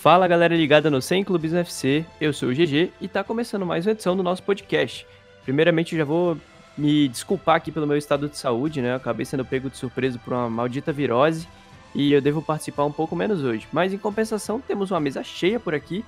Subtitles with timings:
[0.00, 3.84] Fala galera ligada no 100 Clubes UFC, eu sou o GG e tá começando mais
[3.84, 5.06] uma edição do nosso podcast.
[5.44, 6.38] Primeiramente, já vou
[6.74, 8.92] me desculpar aqui pelo meu estado de saúde, né?
[8.92, 11.46] Eu acabei sendo pego de surpresa por uma maldita virose
[11.94, 13.68] e eu devo participar um pouco menos hoje.
[13.70, 16.02] Mas em compensação, temos uma mesa cheia por aqui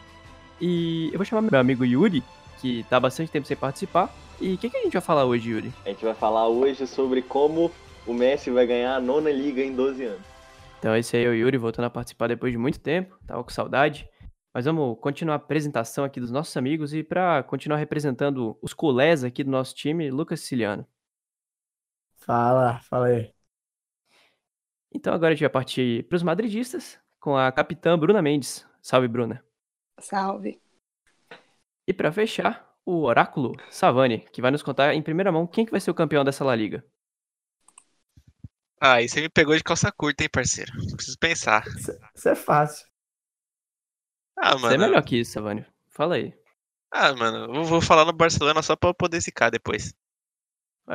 [0.59, 2.25] e eu vou chamar meu amigo Yuri,
[2.63, 4.11] que tá há bastante tempo sem participar.
[4.41, 5.71] E o que, que, a gente vai falar hoje, Yuri?
[5.85, 7.71] A gente vai falar hoje sobre como
[8.07, 10.32] o Messi vai ganhar a nona liga em 12 anos.
[10.83, 13.51] Então esse aí é o Yuri, voltando a participar depois de muito tempo, tava com
[13.51, 14.11] saudade.
[14.53, 19.23] Mas vamos continuar a apresentação aqui dos nossos amigos e para continuar representando os culés
[19.23, 20.85] aqui do nosso time, Lucas Siciliano.
[22.17, 23.33] Fala, fala aí.
[24.93, 28.67] Então agora a gente vai partir para os madridistas com a capitã Bruna Mendes.
[28.81, 29.41] Salve, Bruna.
[30.01, 30.61] Salve.
[31.87, 35.71] E para fechar, o oráculo Savani, que vai nos contar em primeira mão quem que
[35.71, 36.85] vai ser o campeão dessa La Liga.
[38.85, 40.73] Ah, e você me pegou de calça curta, hein, parceiro?
[40.97, 41.63] Preciso pensar.
[42.17, 42.85] Isso é fácil.
[44.37, 44.71] Ah, mano.
[44.71, 45.65] Você é melhor que isso, Savani.
[45.89, 46.35] Fala aí.
[46.91, 49.95] Ah, mano, eu vou falar no Barcelona só pra eu poder zicar depois.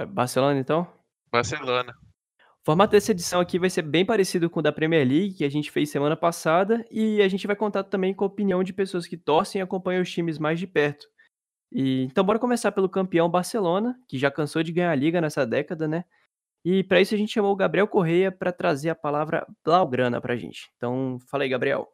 [0.09, 0.85] Barcelona, então?
[1.31, 1.95] Barcelona.
[2.39, 5.45] O formato dessa edição aqui vai ser bem parecido com o da Premier League, que
[5.45, 8.73] a gente fez semana passada, e a gente vai contar também com a opinião de
[8.73, 11.07] pessoas que torcem e acompanham os times mais de perto.
[11.71, 15.47] E, então, bora começar pelo campeão Barcelona, que já cansou de ganhar a liga nessa
[15.47, 16.03] década, né?
[16.69, 20.35] E para isso a gente chamou o Gabriel Correia para trazer a palavra Blaugrana pra
[20.35, 20.67] gente.
[20.75, 21.87] Então, fala aí, Gabriel.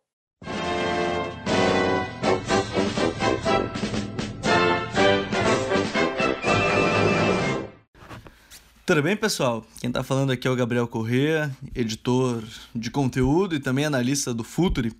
[8.83, 9.63] Tudo bem, pessoal?
[9.79, 12.43] Quem está falando aqui é o Gabriel Corrêa, editor
[12.73, 14.91] de conteúdo e também analista do Futuri.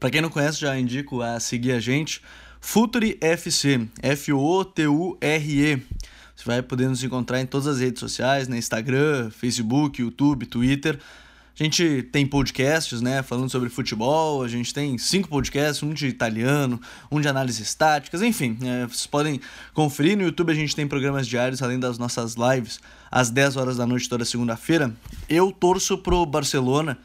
[0.00, 2.22] Para quem não conhece, já indico a seguir a gente.
[2.62, 5.82] Futuri FC, F-O-T-U-R-E.
[6.38, 10.96] Você vai poder nos encontrar em todas as redes sociais, no Instagram, Facebook, YouTube, Twitter.
[11.58, 16.06] A gente tem podcasts, né, falando sobre futebol, a gente tem cinco podcasts, um de
[16.06, 19.40] italiano, um de análises táticas, enfim, é, vocês podem
[19.74, 20.16] conferir.
[20.16, 22.78] No YouTube a gente tem programas diários, além das nossas lives,
[23.10, 24.94] às 10 horas da noite toda segunda-feira.
[25.28, 26.96] Eu torço pro Barcelona,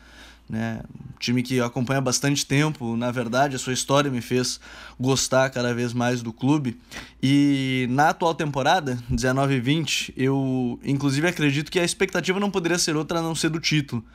[0.53, 4.59] né, um time que acompanha bastante tempo, na verdade a sua história me fez
[5.00, 6.80] gostar cada vez mais do clube.
[7.22, 12.78] E na atual temporada, 19 e 20, eu inclusive acredito que a expectativa não poderia
[12.78, 14.06] ser outra a não ser do título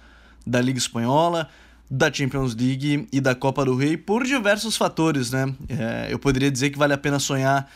[0.47, 1.49] da Liga Espanhola,
[1.91, 5.53] da Champions League e da Copa do Rei por diversos fatores, né?
[5.69, 7.69] É, eu poderia dizer que vale a pena sonhar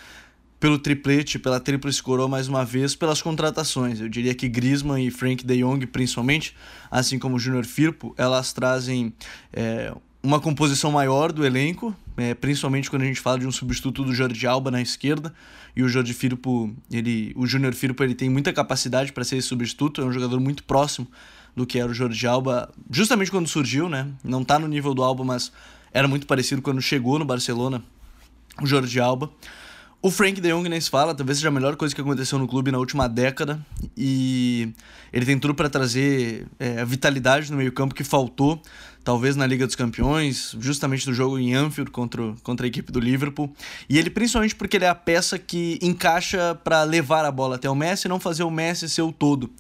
[0.62, 4.00] pelo triplete, pela tríplice coroa mais uma vez, pelas contratações.
[4.00, 6.54] Eu diria que Griezmann e Frank de Jong, principalmente,
[6.88, 9.12] assim como o Júnior Firpo, elas trazem
[9.52, 14.04] é, uma composição maior do elenco, é, principalmente quando a gente fala de um substituto
[14.04, 15.34] do Jordi Alba na esquerda.
[15.74, 19.48] E o Jordi Firpo, ele, o Júnior Firpo, ele tem muita capacidade para ser esse
[19.48, 21.08] substituto, é um jogador muito próximo
[21.56, 24.06] do que era o Jordi Alba, justamente quando surgiu, né?
[24.22, 25.50] Não tá no nível do Alba, mas
[25.92, 27.82] era muito parecido quando chegou no Barcelona,
[28.62, 29.28] o Jordi Alba.
[30.04, 32.48] O Frank de Jong nem se fala, talvez seja a melhor coisa que aconteceu no
[32.48, 33.64] clube na última década.
[33.96, 34.72] E
[35.12, 38.60] ele tem tudo para trazer é, a vitalidade no meio-campo que faltou,
[39.04, 42.98] talvez na Liga dos Campeões, justamente no jogo em Anfield contra, contra a equipe do
[42.98, 43.54] Liverpool.
[43.88, 47.70] E ele, principalmente porque ele é a peça que encaixa para levar a bola até
[47.70, 49.52] o Messi e não fazer o Messi ser o todo.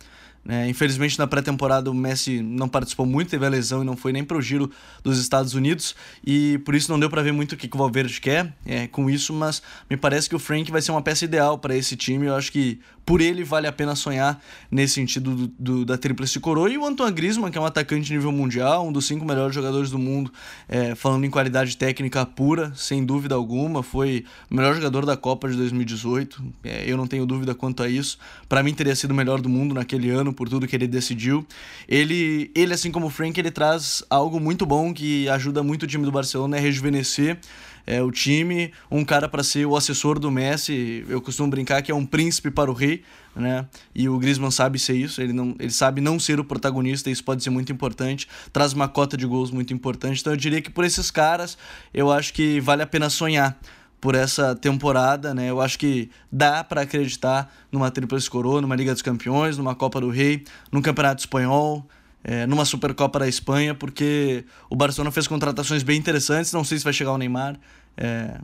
[0.48, 4.12] É, infelizmente, na pré-temporada, o Messi não participou muito, teve a lesão e não foi
[4.12, 4.70] nem para o giro
[5.02, 5.94] dos Estados Unidos,
[6.26, 8.88] e por isso não deu para ver muito o que, que o Valverde quer é,
[8.88, 11.96] com isso, mas me parece que o Frank vai ser uma peça ideal para esse
[11.96, 12.26] time.
[12.26, 16.38] Eu acho que por ele vale a pena sonhar nesse sentido do, do, da tríplice
[16.38, 16.70] coroa.
[16.70, 19.54] E o Antoine Griezmann, que é um atacante de nível mundial, um dos cinco melhores
[19.54, 20.32] jogadores do mundo,
[20.68, 25.48] é, falando em qualidade técnica pura, sem dúvida alguma, foi o melhor jogador da Copa
[25.48, 26.42] de 2018.
[26.64, 28.18] É, eu não tenho dúvida quanto a isso.
[28.48, 31.46] Para mim, teria sido o melhor do mundo naquele ano, por tudo que ele decidiu.
[31.88, 35.86] Ele, ele assim como o Frank, ele traz algo muito bom que ajuda muito o
[35.86, 37.38] time do Barcelona a rejuvenescer
[37.86, 41.04] é, o time, um cara para ser o assessor do Messi.
[41.08, 43.02] Eu costumo brincar que é um príncipe para o rei,
[43.34, 43.66] né?
[43.94, 47.24] E o Griezmann sabe ser isso, ele, não, ele sabe não ser o protagonista, isso
[47.24, 48.28] pode ser muito importante.
[48.52, 50.20] Traz uma cota de gols muito importante.
[50.20, 51.58] Então eu diria que por esses caras,
[51.92, 53.58] eu acho que vale a pena sonhar
[54.02, 55.48] por essa temporada, né?
[55.48, 60.00] Eu acho que dá para acreditar numa Tríplice Coroa, numa Liga dos Campeões, numa Copa
[60.00, 61.86] do Rei, num Campeonato Espanhol,
[62.24, 66.52] é, numa Supercopa da Espanha, porque o Barcelona fez contratações bem interessantes.
[66.52, 67.56] Não sei se vai chegar o Neymar.
[67.96, 68.40] É,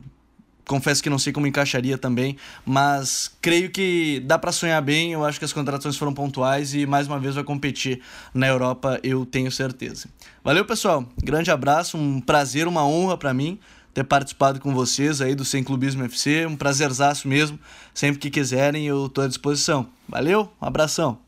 [0.65, 5.11] confesso que não sei como encaixaria também, mas creio que dá para sonhar bem.
[5.11, 7.99] Eu acho que as contratações foram pontuais e mais uma vez vai competir
[8.33, 10.07] na Europa, eu tenho certeza.
[10.41, 11.05] Valeu, pessoal.
[11.21, 13.59] Grande abraço, um prazer, uma honra para mim
[13.99, 16.45] ter participado com vocês aí do Sem Clubismo FC.
[16.45, 17.59] Um prazerzaço mesmo.
[17.93, 19.91] Sempre que quiserem, eu estou à disposição.
[20.07, 21.19] Valeu, um abração.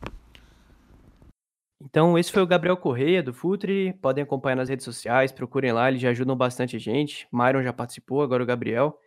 [1.83, 3.91] Então, esse foi o Gabriel Correia, do Futre.
[4.01, 7.27] Podem acompanhar nas redes sociais, procurem lá, eles já ajudam bastante a gente.
[7.31, 8.97] Myron já participou, agora o Gabriel.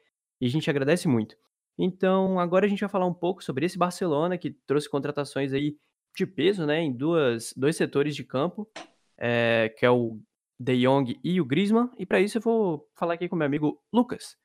[0.41, 1.35] E a gente agradece muito.
[1.79, 5.77] Então, agora a gente vai falar um pouco sobre esse Barcelona, que trouxe contratações aí
[6.15, 8.69] de peso, né, em duas, dois setores de campo,
[9.17, 10.21] é, que é o
[10.59, 11.91] De Jong e o Griezmann.
[11.99, 14.37] E para isso eu vou falar aqui com meu amigo Lucas,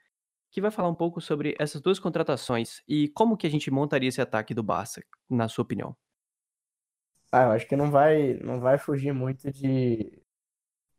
[0.52, 4.10] que vai falar um pouco sobre essas duas contratações e como que a gente montaria
[4.10, 5.96] esse ataque do Barça, na sua opinião.
[7.32, 10.22] Ah, eu acho que não vai, não vai fugir muito de,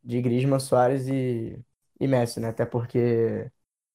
[0.05, 1.65] de Griezmann, Soares e,
[2.01, 2.49] e Messi, né?
[2.51, 3.51] Até porque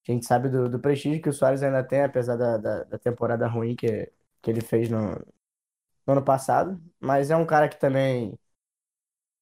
[0.07, 2.99] a gente sabe do, do prestígio que o Soares ainda tem, apesar da, da, da
[2.99, 6.81] temporada ruim que, que ele fez no, no ano passado.
[6.99, 8.37] Mas é um cara que também,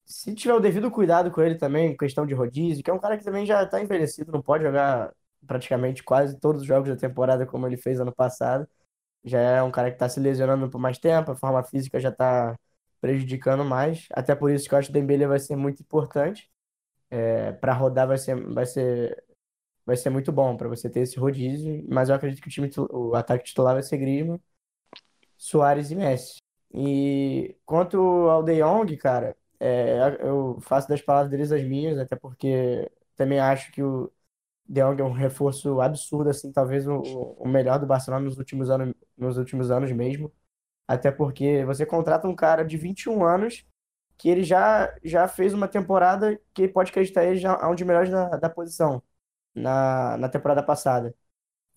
[0.05, 3.17] se tiver o devido cuidado com ele também, questão de rodízio, que é um cara
[3.17, 5.13] que também já está envelhecido, não pode jogar
[5.47, 8.67] praticamente quase todos os jogos da temporada como ele fez ano passado.
[9.23, 12.09] Já é um cara que está se lesionando por mais tempo, a forma física já
[12.09, 12.57] está
[13.01, 14.07] prejudicando mais.
[14.13, 16.49] Até por isso que eu acho que o Dembele vai ser muito importante.
[17.09, 19.23] É, para rodar vai ser, vai ser
[19.85, 22.69] vai ser muito bom para você ter esse rodízio, mas eu acredito que o time
[22.91, 24.39] o ataque titular vai ser Griezmann,
[25.37, 26.37] Soares e Messi.
[26.73, 27.97] E quanto
[28.29, 33.39] ao De Jong, cara, é, eu faço das palavras deles as minhas, até porque também
[33.39, 34.11] acho que o
[34.67, 38.69] De Jong é um reforço absurdo, assim, talvez o, o melhor do Barcelona nos últimos
[38.69, 40.31] anos, nos últimos anos mesmo.
[40.87, 43.65] Até porque você contrata um cara de 21 anos
[44.17, 47.83] que ele já, já fez uma temporada que pode acreditar ele já é um dos
[47.85, 49.03] melhores da, da posição
[49.55, 51.15] na, na temporada passada.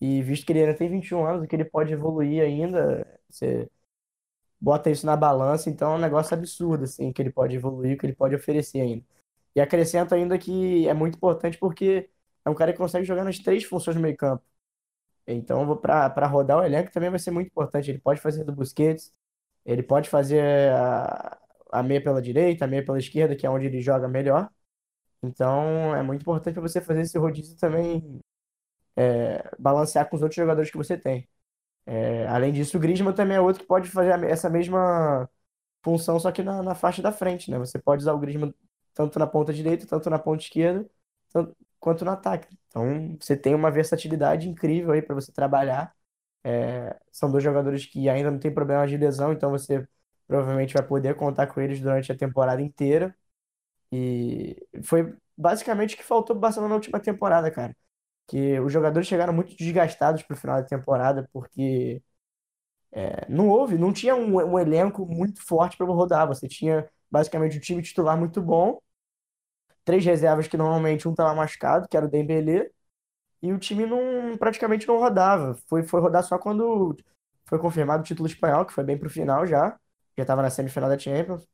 [0.01, 3.69] E visto que ele ainda tem 21 anos que ele pode evoluir ainda, você
[4.59, 8.05] bota isso na balança, então é um negócio absurdo, assim, que ele pode evoluir, que
[8.05, 9.05] ele pode oferecer ainda.
[9.55, 12.09] E acrescento ainda que é muito importante porque
[12.45, 14.43] é um cara que consegue jogar nas três funções do meio campo.
[15.27, 17.91] Então, para rodar o elenco também vai ser muito importante.
[17.91, 19.13] Ele pode fazer do Busquets,
[19.65, 21.37] ele pode fazer a,
[21.71, 24.49] a meia pela direita, a meia pela esquerda, que é onde ele joga melhor.
[25.23, 28.21] Então, é muito importante você fazer esse rodízio também
[28.95, 31.27] é, balancear com os outros jogadores que você tem.
[31.87, 35.29] É, além disso, o Griezmann também é outro que pode fazer essa mesma
[35.83, 37.59] função, só que na, na faixa da frente, né?
[37.59, 38.53] Você pode usar o Griezmann
[38.93, 40.89] tanto na ponta direita, tanto na ponta esquerda,
[41.31, 42.57] tanto, quanto no ataque.
[42.67, 45.95] Então, você tem uma versatilidade incrível aí para você trabalhar.
[46.43, 49.87] É, são dois jogadores que ainda não tem problema de lesão, então você
[50.27, 53.15] provavelmente vai poder contar com eles durante a temporada inteira.
[53.91, 57.75] E foi basicamente o que faltou pro Barcelona na última temporada, cara.
[58.27, 62.01] Que os jogadores chegaram muito desgastados pro final da temporada, porque
[62.91, 66.27] é, não houve, não tinha um, um elenco muito forte para rodar.
[66.27, 68.79] Você tinha basicamente um time titular muito bom,
[69.85, 72.69] três reservas que normalmente um estava machucado, que era o Dembélé,
[73.41, 75.55] e o time não praticamente não rodava.
[75.67, 76.97] Foi, foi rodar só quando
[77.45, 79.79] foi confirmado o título espanhol, que foi bem pro final já.
[80.17, 81.47] Já estava na semifinal da Champions.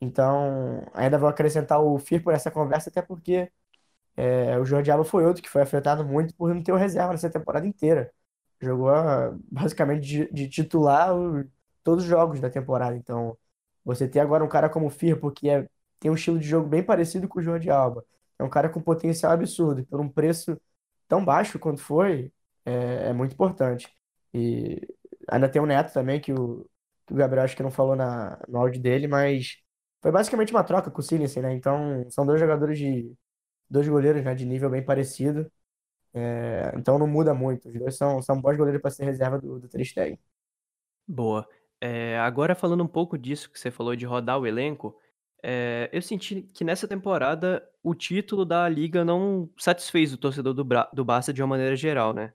[0.00, 3.50] Então, ainda vou acrescentar o Firpo nessa conversa, até porque
[4.16, 7.12] é, o Jordi Alba foi outro que foi afetado muito por não ter o reserva
[7.12, 8.12] nessa temporada inteira.
[8.60, 11.10] Jogou ah, basicamente de, de titular
[11.82, 12.96] todos os jogos da temporada.
[12.96, 13.36] Então,
[13.84, 15.68] você ter agora um cara como o Firpo, que é,
[16.00, 18.04] tem um estilo de jogo bem parecido com o Jordi Alba,
[18.38, 20.60] é um cara com potencial absurdo, por um preço
[21.08, 22.32] tão baixo quanto foi,
[22.64, 23.88] é, é muito importante.
[24.32, 24.80] E
[25.28, 26.68] ainda tem o Neto também, que o,
[27.06, 29.58] que o Gabriel acho que não falou na, no áudio dele, mas
[30.02, 31.54] foi basicamente uma troca com o Silense, né?
[31.54, 33.12] Então, são dois jogadores de.
[33.68, 34.34] Dois goleiros, né?
[34.34, 35.50] De nível bem parecido.
[36.12, 37.68] É, então não muda muito.
[37.68, 39.68] Os dois são, são bons goleiros para ser reserva do, do.
[41.06, 41.46] Boa.
[41.80, 44.96] É, agora falando um pouco disso que você falou de rodar o elenco,
[45.42, 50.64] é, eu senti que nessa temporada o título da liga não satisfez o torcedor do,
[50.92, 52.32] do Barça de uma maneira geral, né?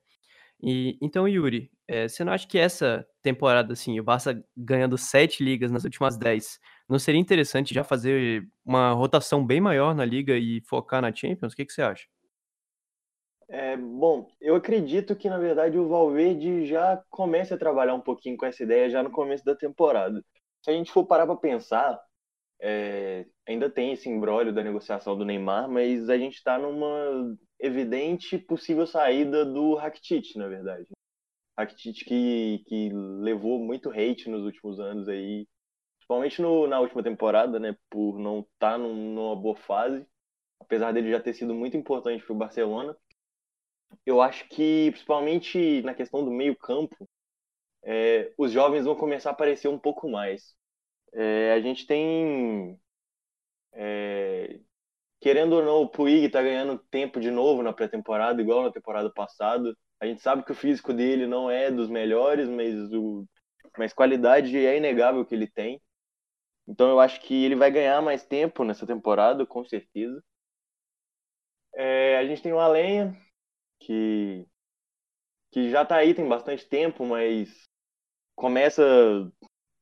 [0.62, 5.44] E, então, Yuri, é, você não acha que essa temporada, assim, o Barça ganhando sete
[5.44, 6.60] ligas nas últimas dez,
[6.90, 11.54] não seria interessante já fazer uma rotação bem maior na liga e focar na Champions?
[11.54, 12.08] O que, que você acha?
[13.48, 18.38] É, bom, eu acredito que, na verdade, o Valverde já comece a trabalhar um pouquinho
[18.38, 20.24] com essa ideia já no começo da temporada.
[20.64, 22.00] Se a gente for parar para pensar,
[22.62, 28.38] é, ainda tem esse embrólio da negociação do Neymar, mas a gente está numa evidente
[28.38, 30.88] possível saída do Rakitic, na verdade.
[31.58, 35.48] Rakitic que, que levou muito hate nos últimos anos aí,
[36.10, 40.04] principalmente no, na última temporada, né, por não estar tá num, numa boa fase,
[40.60, 42.98] apesar dele já ter sido muito importante para o Barcelona.
[44.06, 47.08] Eu acho que, principalmente na questão do meio campo,
[47.84, 50.56] é, os jovens vão começar a aparecer um pouco mais.
[51.14, 52.80] É, a gente tem,
[53.74, 54.60] é,
[55.22, 59.12] querendo ou não, o Puig está ganhando tempo de novo na pré-temporada, igual na temporada
[59.12, 59.76] passada.
[60.00, 63.28] A gente sabe que o físico dele não é dos melhores, mas, o,
[63.78, 65.80] mas qualidade é inegável que ele tem.
[66.70, 70.24] Então eu acho que ele vai ganhar mais tempo nessa temporada, com certeza.
[71.76, 73.16] É, a gente tem o Alenha,
[73.80, 74.48] que,
[75.52, 77.68] que já tá aí tem bastante tempo, mas
[78.36, 78.84] começa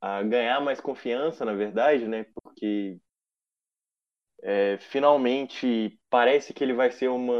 [0.01, 2.25] a ganhar mais confiança, na verdade, né?
[2.35, 2.99] Porque
[4.43, 7.33] é, finalmente parece que ele vai ser uma,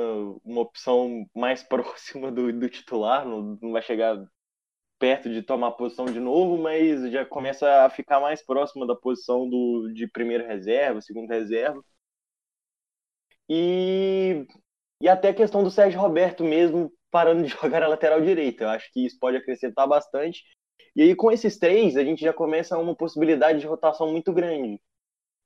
[0.44, 4.18] uma opção mais próxima do, do titular, não, não vai chegar
[5.00, 9.50] perto de tomar posição de novo, mas já começa a ficar mais próximo da posição
[9.50, 11.84] do, de primeira reserva, segunda reserva.
[13.50, 14.46] E,
[15.02, 18.64] e até a questão do Sérgio Roberto mesmo parando de jogar na lateral direita.
[18.66, 20.44] Eu acho que isso pode acrescentar bastante.
[20.96, 24.82] E aí, com esses três, a gente já começa uma possibilidade de rotação muito grande.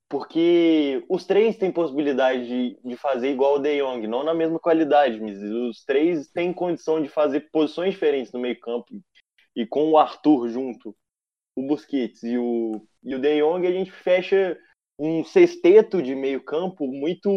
[0.10, 4.60] Porque os três têm possibilidade de, de fazer igual o De Jong, não na mesma
[4.60, 8.88] qualidade, mas os três têm condição de fazer posições diferentes no meio-campo.
[9.56, 10.96] E com o Arthur junto,
[11.56, 14.58] o Busquets e o, e o De Jong, a gente fecha
[14.98, 17.30] um sexteto de meio-campo muito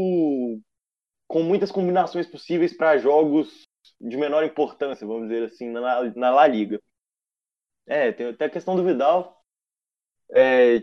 [1.26, 3.66] com muitas combinações possíveis para jogos
[4.00, 6.80] de menor importância, vamos dizer assim, na, na La Liga.
[7.86, 9.42] É, tem até a questão do Vidal,
[10.34, 10.80] é,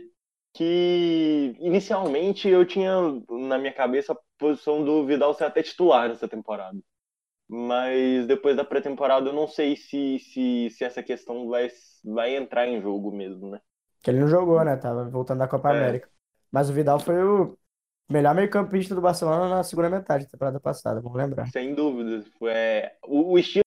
[0.54, 2.94] que inicialmente eu tinha
[3.30, 6.78] na minha cabeça a posição do Vidal ser até titular nessa temporada.
[7.54, 11.70] Mas depois da pré-temporada eu não sei se, se, se essa questão vai,
[12.02, 13.60] vai entrar em jogo mesmo, né?
[14.02, 14.78] Que ele não jogou, né?
[14.78, 15.78] Tava voltando da Copa é.
[15.78, 16.10] América.
[16.50, 17.58] Mas o Vidal foi o
[18.10, 21.46] melhor meio-campista do Barcelona na segunda metade da temporada passada, vamos lembrar.
[21.48, 22.24] Sem dúvida.
[22.44, 23.66] É, o, o estilo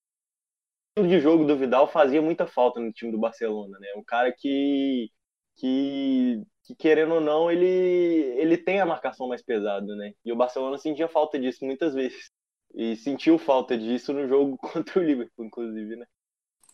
[0.96, 3.88] de jogo do Vidal fazia muita falta no time do Barcelona, né?
[3.98, 5.10] Um cara que,
[5.56, 10.14] que, que, querendo ou não, ele, ele tem a marcação mais pesada, né?
[10.24, 12.30] E o Barcelona sentia falta disso muitas vezes.
[12.74, 16.06] E sentiu falta disso no jogo contra o Liverpool, inclusive, né?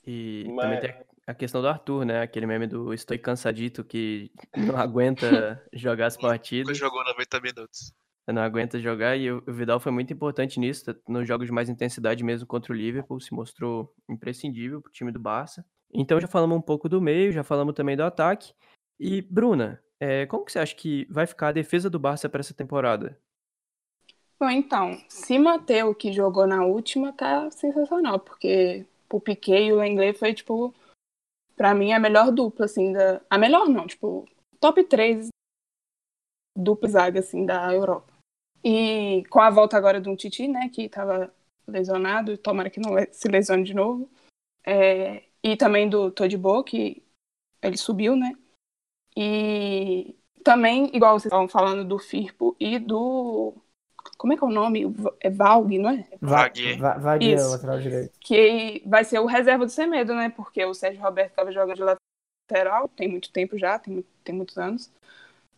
[0.07, 0.65] E Mas...
[0.65, 2.23] também tem a questão do Arthur, né?
[2.23, 6.77] Aquele meme do estou cansadito que não aguenta jogar as partidas.
[6.77, 7.93] Jogou 90 minutos.
[8.27, 12.23] Não aguenta jogar e o Vidal foi muito importante nisso, nos jogos de mais intensidade
[12.23, 15.65] mesmo contra o Liverpool, se mostrou imprescindível para o time do Barça.
[15.93, 18.53] Então já falamos um pouco do meio, já falamos também do ataque.
[19.01, 22.41] E Bruna, é, como que você acha que vai ficar a defesa do Barça para
[22.41, 23.19] essa temporada?
[24.41, 29.73] Bom, então, se manter o que jogou na última, tá sensacional, porque o Piquet e
[29.73, 30.75] o Lenglet foi, tipo,
[31.55, 33.21] para mim a melhor dupla, assim, da...
[33.29, 34.27] A melhor não, tipo,
[34.59, 35.29] top 3
[36.57, 38.15] dupla zaga, assim, da Europa.
[38.65, 41.31] E com a volta agora do Titi, né, que tava
[41.69, 44.11] lesionado, tomara que não se lesione de novo,
[44.67, 45.23] é...
[45.43, 47.03] e também do Todibo, que
[47.63, 48.33] ele subiu, né,
[49.15, 53.55] e também, igual vocês estavam falando do Firpo e do
[54.17, 54.95] como é que é o nome?
[55.21, 56.07] É Valg, não é?
[56.21, 56.77] Vague.
[56.77, 58.13] Vague é o lateral direito.
[58.21, 60.31] Que vai ser o reserva do Semedo, né?
[60.31, 61.83] Porque o Sérgio Roberto estava jogando de
[62.51, 64.91] lateral, tem muito tempo já, tem, tem muitos anos.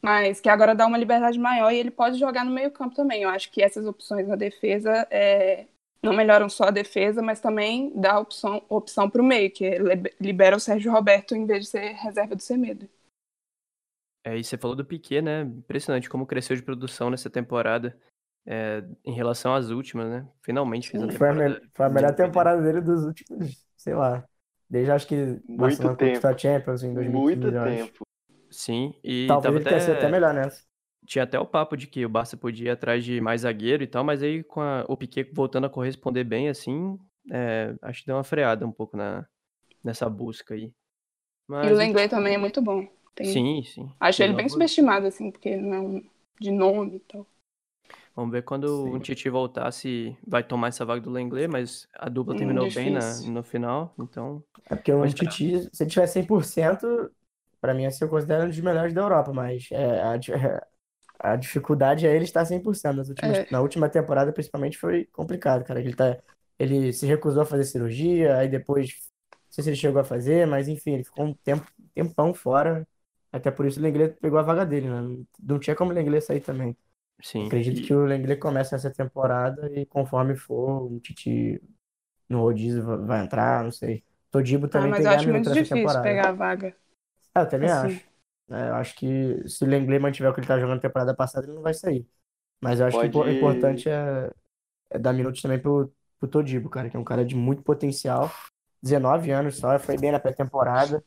[0.01, 3.23] Mas que agora dá uma liberdade maior e ele pode jogar no meio campo também.
[3.23, 5.67] Eu acho que essas opções na defesa é,
[6.03, 9.71] não melhoram só a defesa, mas também dá opção, opção para o meio, que
[10.21, 12.89] libera o Sérgio Roberto em vez de ser reserva do Semedo.
[14.25, 15.43] É, e você falou do Piquet, né?
[15.43, 17.97] Impressionante como cresceu de produção nessa temporada.
[18.47, 20.29] É, em relação às últimas, né?
[20.43, 24.27] Finalmente fez a foi, a me- foi a melhor temporada dele dos últimos, sei lá.
[24.69, 28.07] Desde acho que Muito Barcelona conquistou a Champions em 2015, Muito tempo.
[28.51, 30.09] Sim, e Talvez tava ele tenha sido até até.
[30.09, 30.65] melhor nessa.
[31.07, 33.87] Tinha até o papo de que o Barça podia ir atrás de mais zagueiro e
[33.87, 36.99] tal, mas aí com a- o Piquet voltando a corresponder bem, assim,
[37.33, 39.27] é, acho que deu uma freada um pouco na,
[39.85, 40.73] nessa busca aí.
[41.63, 42.87] E Mas o a Lenglet também é muito bom.
[43.15, 43.91] Tem- Sim, sim.
[44.01, 47.27] Acho ele bem subestimado, assim, porque ele não é um de nome e tal.
[48.15, 48.95] Vamos ver quando Sim.
[48.95, 52.71] o Titi voltar se vai tomar essa vaga do Lenglet, mas a dupla Hum, terminou
[52.71, 54.43] bem na, no final, então.
[54.71, 55.07] É porque o.
[55.13, 57.11] Titi, se ele tiver 100%,
[57.61, 60.19] pra mim, assim, eu considero um dos melhores da Europa, mas é, a,
[61.21, 62.97] a dificuldade é ele estar 100%.
[62.97, 63.47] Nas últimas, É.
[63.51, 65.81] Na última temporada, principalmente, foi complicado, cara.
[65.81, 66.19] Ele, tá,
[66.59, 68.91] ele se recusou a fazer cirurgia, aí depois,
[69.33, 72.87] não sei se ele chegou a fazer, mas enfim, ele ficou um tempo, tempão fora.
[73.33, 75.25] Até por isso o Lenglet pegou a vaga dele, né?
[75.43, 76.77] Não tinha como o Lenglet sair também.
[77.23, 77.47] Sim.
[77.47, 81.61] Acredito e- que o Lenglet começa essa temporada e conforme for, o Titi
[82.29, 84.05] no rodízio va- vai entrar, não sei.
[84.31, 86.03] Todibo Ah, também mas tem eu acho muito difícil temporada.
[86.03, 86.77] pegar a vaga.
[87.35, 87.71] É, eu também assim.
[87.71, 88.05] acho.
[88.51, 91.15] É, eu acho que se o Lenglet mantiver o que ele tá jogando na temporada
[91.15, 92.07] passada, ele não vai sair.
[92.61, 94.31] Mas eu acho que o Pode- importante é,
[94.91, 98.31] é dar minutos também pro, pro Todibo, cara, que é um cara de muito potencial.
[98.83, 101.05] 19 anos só, foi bem na pré-temporada.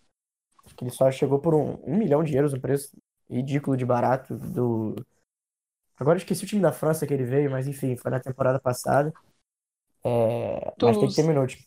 [0.65, 2.97] Acho que ele só chegou por um, um milhão de euros, um preço
[3.29, 4.95] ridículo de barato do.
[5.97, 8.59] Agora eu esqueci o time da França que ele veio, mas enfim, foi na temporada
[8.59, 9.13] passada.
[10.03, 11.25] É, mas tem que ter Toulouse.
[11.25, 11.57] minutos.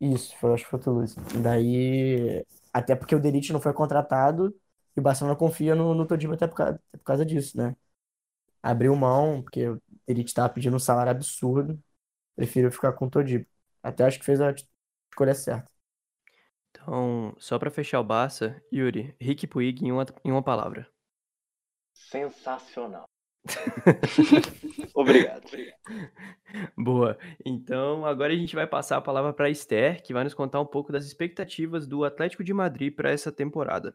[0.00, 1.16] Isso, foi, acho que foi o Toulouse.
[1.42, 4.54] Daí, até porque o Delite não foi contratado,
[4.96, 7.76] E o Barcelona confia no, no Todibo até por causa, até por causa disso, né?
[8.62, 9.60] Abriu mão, porque
[10.06, 11.82] ele estava pedindo um salário absurdo.
[12.36, 13.46] Preferiu ficar com o Todibo.
[13.82, 14.54] Até acho que fez a
[15.12, 15.70] escolha certa.
[16.70, 20.90] Então, só para fechar o Barça, Yuri, Rick Puig em uma, em uma palavra.
[22.10, 23.06] Sensacional.
[24.94, 25.42] Obrigado.
[26.76, 27.18] Boa.
[27.44, 30.66] Então, agora a gente vai passar a palavra para Esther, que vai nos contar um
[30.66, 33.94] pouco das expectativas do Atlético de Madrid para essa temporada.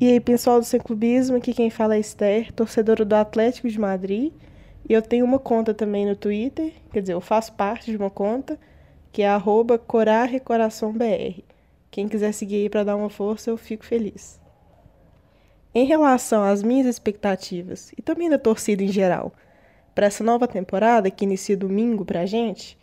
[0.00, 3.78] E aí, pessoal do Sem Clubismo, aqui quem fala é Esther, torcedora do Atlético de
[3.78, 4.34] Madrid.
[4.86, 8.10] E eu tenho uma conta também no Twitter, quer dizer, eu faço parte de uma
[8.10, 8.58] conta,
[9.14, 9.28] que é
[9.86, 11.44] corarrecoraçãobr.
[11.88, 14.40] Quem quiser seguir aí para dar uma força, eu fico feliz.
[15.72, 19.32] Em relação às minhas expectativas, e também da torcida em geral,
[19.94, 22.76] para essa nova temporada que inicia domingo para a gente,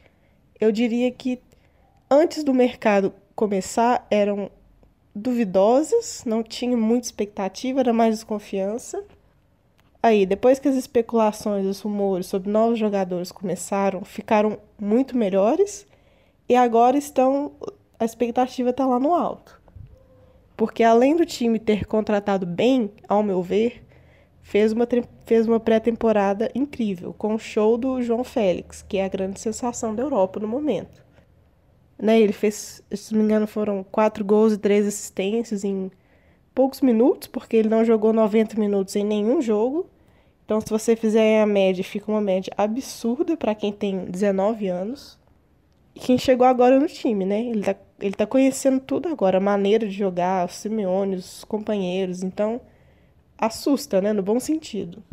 [0.57, 1.38] eu diria que
[2.09, 4.50] antes do mercado começar eram
[5.13, 9.03] duvidosas, não tinha muita expectativa, era mais desconfiança.
[10.01, 15.90] Aí, depois que as especulações, os rumores sobre novos jogadores começaram, ficaram muito melhores
[16.51, 17.53] e agora estão
[17.98, 19.62] a expectativa está lá no alto.
[20.58, 23.86] Porque além do time ter contratado bem, ao meu ver,
[24.41, 24.86] fez uma,
[25.25, 29.96] fez uma pré-temporada incrível, com o show do João Félix, que é a grande sensação
[29.96, 31.05] da Europa no momento.
[31.98, 35.89] Né, ele fez, se não me engano, foram quatro gols e três assistências em
[36.53, 39.89] poucos minutos, porque ele não jogou 90 minutos em nenhum jogo.
[40.43, 45.21] Então, se você fizer a média, fica uma média absurda para quem tem 19 anos.
[45.93, 47.41] Quem chegou agora no time, né?
[47.41, 52.24] Ele tá, ele tá conhecendo tudo agora, a maneira de jogar, os Simeone, os companheiros.
[52.24, 52.62] Então,
[53.38, 54.13] assusta, né?
[54.13, 55.03] No bom sentido.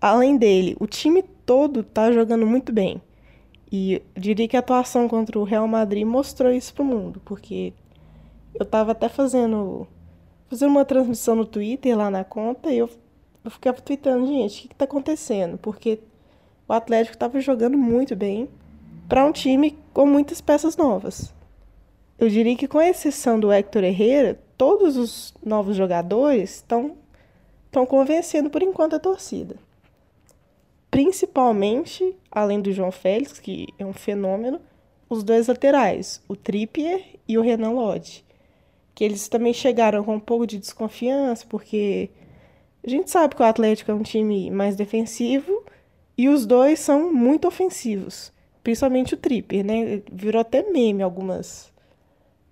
[0.00, 3.00] Além dele, o time todo tá jogando muito bem.
[3.70, 7.72] E diria que a atuação contra o Real Madrid mostrou isso pro mundo, porque
[8.54, 9.86] eu tava até fazendo
[10.48, 12.88] fazendo uma transmissão no Twitter lá na conta e eu,
[13.44, 15.58] eu ficava tweetando, gente, o que, que tá acontecendo?
[15.58, 15.98] Porque
[16.68, 18.48] o Atlético tava jogando muito bem
[19.08, 21.32] para um time com muitas peças novas.
[22.18, 26.96] Eu diria que com exceção do Héctor Herrera, todos os novos jogadores estão
[27.86, 29.56] convencendo por enquanto a torcida
[30.96, 34.58] principalmente, além do João Félix, que é um fenômeno,
[35.10, 38.24] os dois laterais, o Trippier e o Renan Lodge,
[38.94, 42.08] que eles também chegaram com um pouco de desconfiança, porque
[42.82, 45.64] a gente sabe que o Atlético é um time mais defensivo
[46.16, 48.32] e os dois são muito ofensivos,
[48.66, 50.02] principalmente o Trippier, né?
[50.10, 51.72] Virou até meme algumas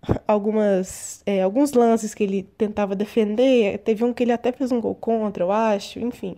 [0.29, 4.81] algumas é, alguns lances que ele tentava defender, teve um que ele até fez um
[4.81, 6.37] gol contra, eu acho, enfim.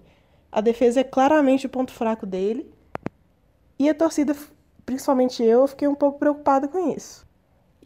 [0.51, 2.73] A defesa é claramente o ponto fraco dele.
[3.79, 4.35] E a torcida,
[4.87, 7.27] principalmente eu, fiquei um pouco preocupada com isso.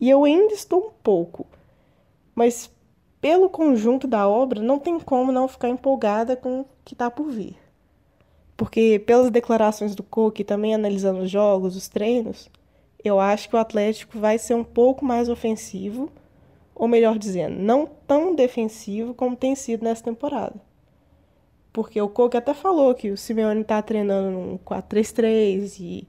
[0.01, 1.45] E eu ainda estou um pouco.
[2.37, 2.71] Mas
[3.21, 7.29] pelo conjunto da obra, não tem como não ficar empolgada com o que está por
[7.29, 7.57] vir.
[8.61, 12.51] Porque pelas declarações do Coque, também analisando os jogos, os treinos,
[13.03, 16.13] eu acho que o Atlético vai ser um pouco mais ofensivo,
[16.75, 20.57] ou melhor dizendo, não tão defensivo como tem sido nessa temporada.
[21.73, 26.07] Porque o Coque até falou que o Simeone está treinando num 4-3-3 e,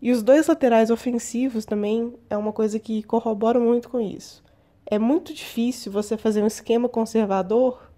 [0.00, 4.42] e os dois laterais ofensivos também é uma coisa que corrobora muito com isso.
[4.86, 7.92] É muito difícil você fazer um esquema conservador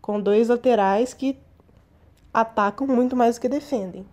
[0.00, 1.36] com dois laterais que
[2.32, 4.06] atacam muito mais do que defendem.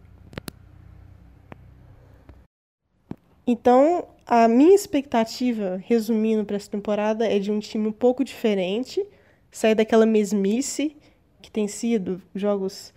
[3.45, 9.03] Então, a minha expectativa, resumindo para essa temporada, é de um time um pouco diferente,
[9.49, 10.95] sair daquela mesmice
[11.41, 12.93] que tem sido jogos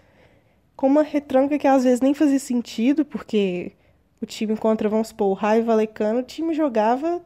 [0.77, 3.73] com uma retranca que às vezes nem fazia sentido, porque
[4.21, 7.23] o time contra, vamos supor, o Raio Valecano, o time jogava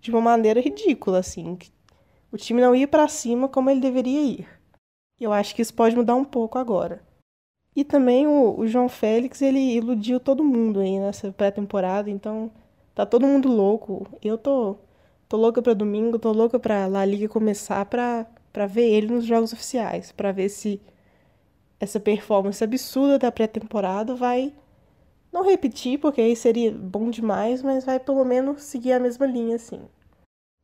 [0.00, 1.56] de uma maneira ridícula, assim.
[2.30, 4.48] O time não ia para cima como ele deveria ir.
[5.18, 7.02] Eu acho que isso pode mudar um pouco agora.
[7.74, 12.50] E também o, o João Félix, ele iludiu todo mundo aí nessa pré-temporada, então
[12.94, 14.06] tá todo mundo louco.
[14.22, 14.76] Eu tô,
[15.28, 19.24] tô louca para domingo, tô louca pra La Liga começar pra para ver ele nos
[19.24, 20.80] jogos oficiais, para ver se
[21.80, 24.52] essa performance absurda da pré-temporada vai
[25.32, 29.56] não repetir, porque aí seria bom demais, mas vai pelo menos seguir a mesma linha
[29.56, 29.80] assim.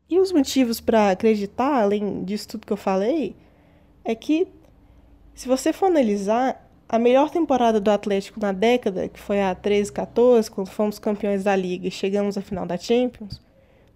[0.09, 3.35] E os motivos para acreditar, além disso tudo que eu falei,
[4.05, 4.49] é que
[5.35, 9.92] se você for analisar a melhor temporada do Atlético na década, que foi a 13,
[9.92, 13.42] 14, quando fomos campeões da liga e chegamos à final da Champions,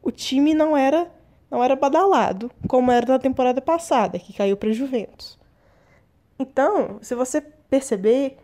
[0.02, 1.10] o time não era
[1.50, 5.38] não era badalado, como era na temporada passada, que caiu para Juventus.
[6.38, 8.38] Então, se você perceber,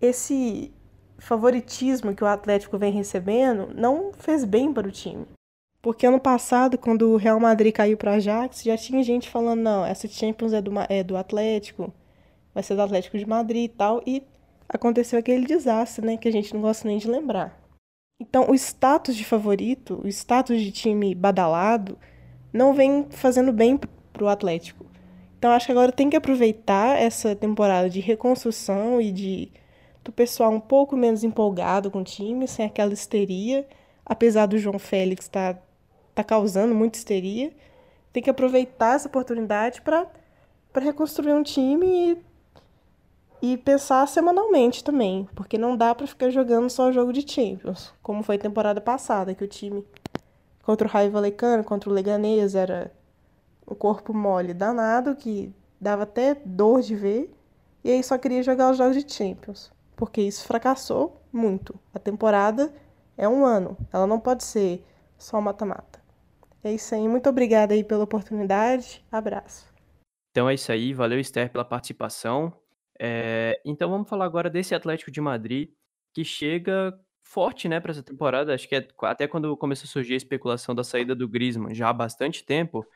[0.00, 0.72] esse
[1.18, 5.26] favoritismo que o Atlético vem recebendo não fez bem para o time.
[5.80, 9.84] Porque ano passado, quando o Real Madrid caiu para Ajax, já tinha gente falando: não,
[9.84, 11.92] essa Champions é do, é do Atlético,
[12.54, 14.02] vai ser do Atlético de Madrid e tal.
[14.06, 14.22] E
[14.68, 16.16] aconteceu aquele desastre, né?
[16.16, 17.60] Que a gente não gosta nem de lembrar.
[18.20, 21.98] Então, o status de favorito, o status de time badalado,
[22.52, 24.86] não vem fazendo bem para o Atlético.
[25.38, 29.52] Então, acho que agora tem que aproveitar essa temporada de reconstrução e de
[30.04, 33.66] do pessoal um pouco menos empolgado com o time, sem aquela histeria,
[34.04, 35.62] apesar do João Félix estar tá,
[36.16, 37.52] tá causando muita histeria.
[38.12, 40.08] Tem que aproveitar essa oportunidade para
[40.76, 42.18] reconstruir um time e,
[43.42, 48.22] e pensar semanalmente também, porque não dá para ficar jogando só jogo de Champions, como
[48.22, 49.84] foi temporada passada, que o time
[50.62, 52.92] contra o Raio Valecano, contra o Leganês, era
[53.66, 57.34] o corpo mole danado, que dava até dor de ver,
[57.82, 61.78] e aí só queria jogar os jogos de Champions porque isso fracassou muito.
[61.94, 62.74] A temporada
[63.16, 64.84] é um ano, ela não pode ser
[65.16, 66.02] só mata-mata.
[66.64, 69.72] É isso aí, muito obrigada aí pela oportunidade, abraço.
[70.32, 72.52] Então é isso aí, valeu Esther pela participação.
[73.04, 75.70] É, então vamos falar agora desse Atlético de Madrid
[76.14, 78.54] que chega forte, né, para essa temporada.
[78.54, 81.88] Acho que é, até quando começou a surgir a especulação da saída do Griezmann, já
[81.88, 82.86] há bastante tempo,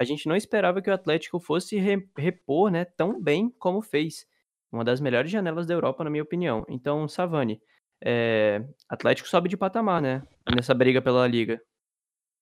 [0.00, 1.76] a gente não esperava que o Atlético fosse
[2.16, 4.26] repor, né, tão bem como fez.
[4.72, 6.64] Uma das melhores janelas da Europa, na minha opinião.
[6.68, 7.60] Então, Savani,
[8.04, 8.60] é...
[8.88, 10.26] Atlético sobe de patamar, né?
[10.56, 11.60] Nessa briga pela Liga.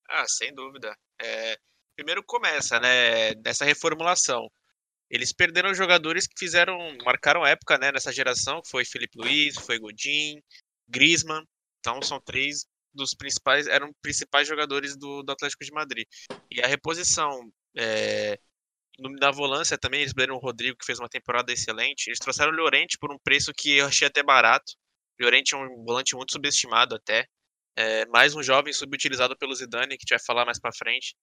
[0.09, 0.95] Ah, sem dúvida.
[1.21, 1.55] É...
[1.95, 3.35] Primeiro começa, né?
[3.45, 4.47] Nessa reformulação.
[5.11, 7.91] Eles perderam jogadores que fizeram, marcaram época, né?
[7.91, 10.41] Nessa geração, que foi Felipe Luiz, foi Godin,
[10.87, 11.43] Griezmann.
[11.79, 16.07] Então, são três dos principais, eram principais jogadores do, do Atlético de Madrid.
[16.49, 18.39] E a reposição é,
[19.19, 22.07] na volância também, eles perderam o Rodrigo, que fez uma temporada excelente.
[22.07, 24.73] Eles trouxeram o Llorente por um preço que eu achei até barato.
[25.19, 27.27] O Llorente é um volante muito subestimado até.
[27.75, 31.15] É, mais um jovem subutilizado pelo Zidane, que a gente vai falar mais para frente.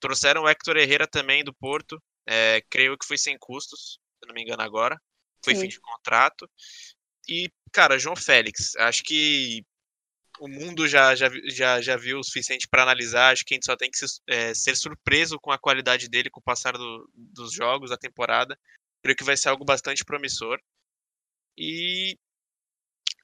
[0.00, 1.98] Trouxeram o Hector Herrera também do Porto.
[2.26, 5.00] É, creio que foi sem custos, se não me engano agora.
[5.44, 5.62] Foi Sim.
[5.62, 6.50] fim de contrato.
[7.28, 9.64] E, cara, João Félix, acho que
[10.38, 13.32] o mundo já, já, já, já viu o suficiente para analisar.
[13.32, 16.30] Acho que a gente só tem que se, é, ser surpreso com a qualidade dele
[16.30, 18.58] com o passar do, dos jogos, da temporada.
[19.02, 20.60] Creio que vai ser algo bastante promissor.
[21.56, 22.18] E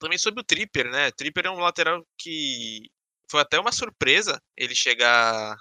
[0.01, 1.11] também sobre o Tripper, né?
[1.12, 2.91] Tripper é um lateral que
[3.31, 5.57] foi até uma surpresa ele chegar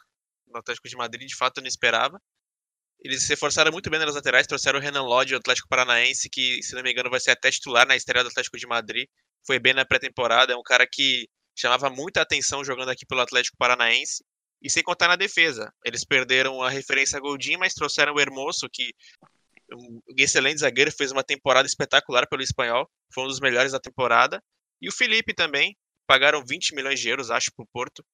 [0.47, 2.21] no Atlético de Madrid, de fato eu não esperava.
[3.03, 6.61] Eles se reforçaram muito bem nas laterais, trouxeram o Renan Lodge, o Atlético Paranaense, que,
[6.61, 9.07] se não me engano, vai ser até titular na estreia do Atlético de Madrid.
[9.45, 13.57] Foi bem na pré-temporada, é um cara que chamava muita atenção jogando aqui pelo Atlético
[13.57, 14.23] Paranaense.
[14.61, 15.73] E sem contar na defesa.
[15.83, 18.93] Eles perderam a referência a Goldin, mas trouxeram o Hermoso, que
[19.73, 24.43] um excelente zagueiro, fez uma temporada espetacular pelo espanhol, foi um dos melhores da temporada.
[24.81, 28.05] E o Felipe também, pagaram 20 milhões de euros, acho, para o Porto.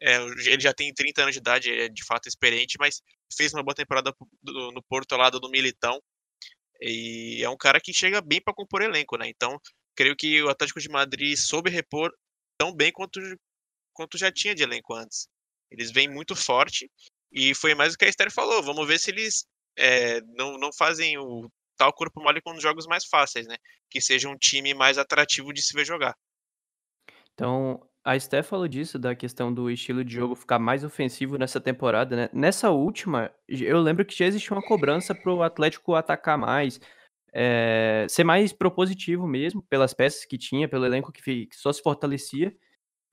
[0.00, 3.02] É, ele já tem 30 anos de idade, é de fato experiente, mas
[3.36, 6.00] fez uma boa temporada no Porto ao lado do Militão.
[6.80, 9.28] E é um cara que chega bem para compor elenco, né?
[9.28, 9.60] Então,
[9.96, 12.12] creio que o Atlético de Madrid soube repor
[12.56, 13.20] tão bem quanto,
[13.92, 15.28] quanto já tinha de elenco antes.
[15.70, 16.88] Eles vêm muito forte
[17.32, 18.62] e foi mais o que a Esther falou.
[18.62, 19.44] Vamos ver se eles
[19.76, 23.56] é, não, não fazem o tal corpo mole com os jogos mais fáceis, né?
[23.90, 26.16] Que seja um time mais atrativo de se ver jogar.
[27.32, 31.60] Então, a Esther falou disso, da questão do estilo de jogo ficar mais ofensivo nessa
[31.60, 32.30] temporada, né?
[32.32, 36.80] Nessa última, eu lembro que já existia uma cobrança para o Atlético atacar mais,
[37.34, 41.82] é, ser mais propositivo mesmo, pelas peças que tinha, pelo elenco que, que só se
[41.82, 42.56] fortalecia.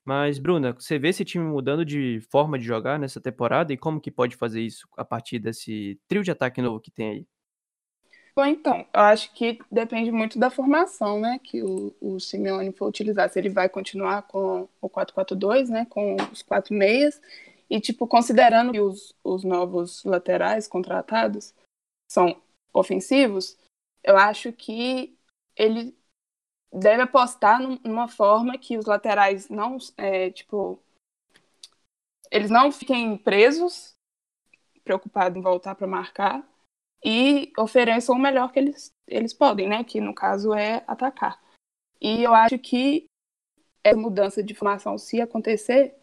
[0.05, 3.99] Mas, Bruna, você vê esse time mudando de forma de jogar nessa temporada e como
[4.01, 7.27] que pode fazer isso a partir desse trio de ataque novo que tem aí?
[8.37, 12.87] Bom, então, eu acho que depende muito da formação, né, que o, o Simeone for
[12.87, 13.29] utilizar.
[13.29, 17.21] Se ele vai continuar com o 4-4-2, né, com os quatro meias,
[17.69, 21.53] e, tipo, considerando que os, os novos laterais contratados
[22.11, 22.41] são
[22.73, 23.57] ofensivos,
[24.03, 25.17] eu acho que
[25.55, 25.97] ele
[26.73, 30.77] deve apostar numa forma que os laterais não, é, tipo,
[32.29, 33.95] eles não fiquem presos,
[34.83, 36.45] preocupados em voltar para marcar,
[37.05, 39.83] e ofereçam o melhor que eles, eles podem, né?
[39.83, 41.39] Que no caso é atacar.
[42.01, 43.05] E eu acho que
[43.83, 45.95] essa mudança de formação, se acontecer,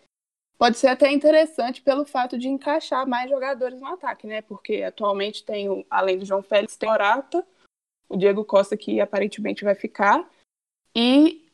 [0.56, 4.42] pode ser até interessante pelo fato de encaixar mais jogadores no ataque, né?
[4.42, 7.44] Porque atualmente tem, além do João Félix, tem o Orata,
[8.08, 10.30] o Diego Costa que aparentemente vai ficar.
[10.94, 11.44] E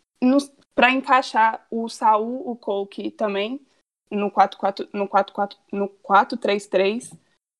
[0.74, 3.66] para encaixar o Saul, o Coke também
[4.10, 7.12] no 4-4 no 4-4 no 4-3-3,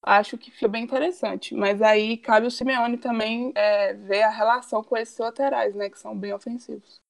[0.03, 1.55] acho que fica bem interessante.
[1.55, 5.99] Mas aí cabe o Simeone também é, ver a relação com esses laterais, né, que
[5.99, 7.01] são bem ofensivos.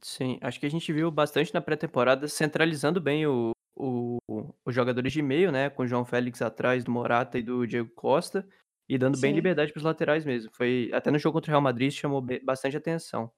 [0.00, 4.18] Sim, acho que a gente viu bastante na pré-temporada centralizando bem o, o,
[4.64, 5.70] os jogadores de meio, né?
[5.70, 8.46] Com o João Félix atrás do Morata e do Diego Costa,
[8.88, 9.36] e dando bem Sim.
[9.36, 10.50] liberdade para os laterais mesmo.
[10.54, 13.30] Foi até no jogo contra o Real Madrid chamou bastante atenção.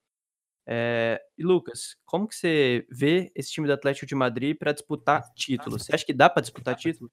[0.67, 5.23] É, e Lucas, como que você vê esse time do Atlético de Madrid para disputar
[5.35, 5.79] título?
[5.79, 7.11] Você acha que dá para disputar título?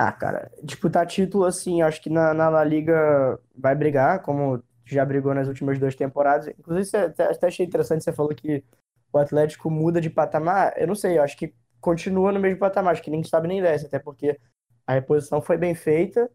[0.00, 5.04] Ah, cara, disputar título, assim, acho que na, na La Liga vai brigar, como já
[5.04, 6.46] brigou nas últimas duas temporadas.
[6.56, 8.64] Inclusive, você até, até achei interessante, você falou que
[9.12, 10.72] o Atlético muda de patamar.
[10.76, 13.60] Eu não sei, eu acho que continua no mesmo patamar, acho que nem sabe nem
[13.60, 14.38] desce, até porque
[14.86, 16.30] a reposição foi bem feita.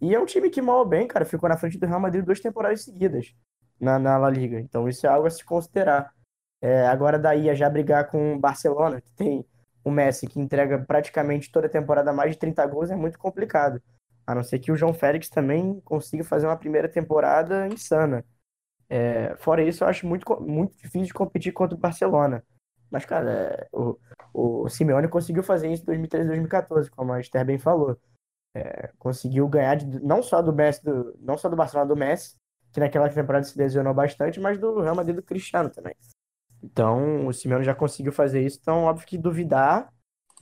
[0.00, 2.40] E é um time que mal bem, cara, ficou na frente do Real Madrid duas
[2.40, 3.34] temporadas seguidas
[3.80, 4.60] na, na La Liga.
[4.60, 6.12] Então isso é algo a se considerar.
[6.60, 9.44] É, agora daí a já brigar com o Barcelona, que tem
[9.84, 13.82] o Messi que entrega praticamente toda a temporada mais de 30 gols, é muito complicado.
[14.26, 18.24] A não ser que o João Félix também consiga fazer uma primeira temporada insana.
[18.88, 22.44] É, fora isso, eu acho muito, muito difícil de competir contra o Barcelona.
[22.90, 23.98] Mas, cara, é, o,
[24.64, 27.98] o Simeone conseguiu fazer isso em 2013 2014, como a Esther bem falou.
[28.54, 32.36] É, conseguiu ganhar de- não só do Messi, do- não só do Barcelona do Messi,
[32.72, 35.94] que naquela temporada se lesionou bastante, mas do Real Madrid do Cristiano também.
[36.62, 39.92] Então, o Simeone já conseguiu fazer isso, então óbvio que duvidar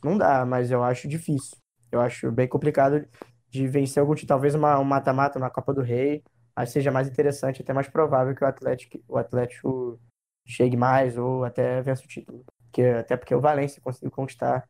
[0.02, 1.56] não dá, mas eu acho difícil.
[1.92, 3.06] Eu acho bem complicado
[3.48, 6.22] de vencer algum time, talvez uma, um mata-mata na Copa do Rei,
[6.54, 10.00] acho que seja mais interessante, até mais provável que o Atlético, o Atlético
[10.46, 12.44] chegue mais ou até vença o título.
[12.64, 14.68] Porque, até porque o Valencia conseguiu conquistar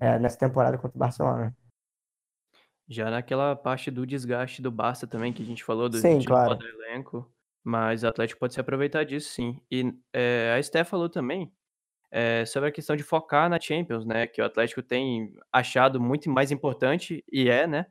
[0.00, 1.56] é, nessa temporada contra o Barcelona.
[2.88, 6.56] Já naquela parte do desgaste do Barça também, que a gente falou, do Sim, claro.
[6.56, 7.28] do elenco,
[7.66, 9.60] mas o Atlético pode se aproveitar disso, sim.
[9.68, 11.52] E é, a Esté falou também
[12.12, 14.28] é, sobre a questão de focar na Champions, né?
[14.28, 17.86] Que o Atlético tem achado muito mais importante, e é, né?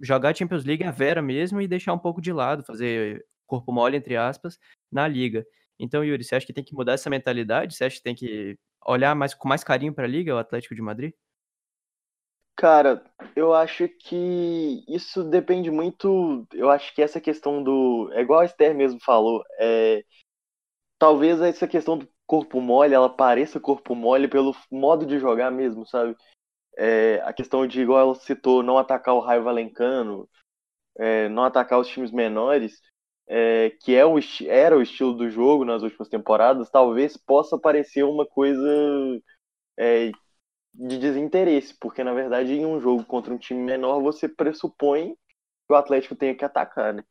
[0.00, 3.72] Jogar a Champions League a vera mesmo e deixar um pouco de lado, fazer corpo
[3.72, 4.58] mole, entre aspas,
[4.92, 5.46] na Liga.
[5.78, 7.74] Então, Yuri, você acha que tem que mudar essa mentalidade?
[7.74, 10.74] Você acha que tem que olhar mais, com mais carinho para a Liga, o Atlético
[10.74, 11.14] de Madrid?
[12.58, 13.00] Cara,
[13.36, 16.44] eu acho que isso depende muito.
[16.52, 18.10] Eu acho que essa questão do.
[18.12, 19.44] É igual a Esther mesmo falou.
[19.60, 20.04] É,
[20.98, 25.86] talvez essa questão do corpo mole, ela pareça corpo mole pelo modo de jogar mesmo,
[25.86, 26.16] sabe?
[26.78, 30.28] É, a questão de, igual ela citou, não atacar o Raio Valencano,
[30.98, 32.80] é, não atacar os times menores,
[33.28, 34.16] é, que é o,
[34.46, 38.62] era o estilo do jogo nas últimas temporadas, talvez possa parecer uma coisa
[39.78, 40.10] é,
[40.74, 45.14] de desinteresse, porque na verdade em um jogo contra um time menor você pressupõe
[45.66, 47.02] que o Atlético tenha que atacar, né?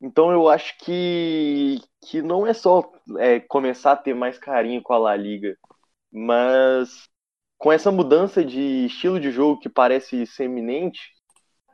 [0.00, 4.92] Então eu acho que, que não é só é, começar a ter mais carinho com
[4.92, 5.56] a La Liga,
[6.12, 7.08] mas
[7.58, 11.00] com essa mudança de estilo de jogo que parece ser iminente,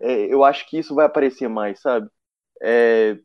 [0.00, 2.08] é, eu acho que isso vai aparecer mais, sabe?
[2.62, 3.18] É,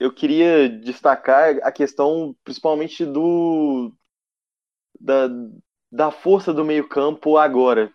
[0.00, 3.92] eu queria destacar a questão principalmente do
[4.98, 5.28] da,
[5.90, 7.92] da força do meio-campo agora.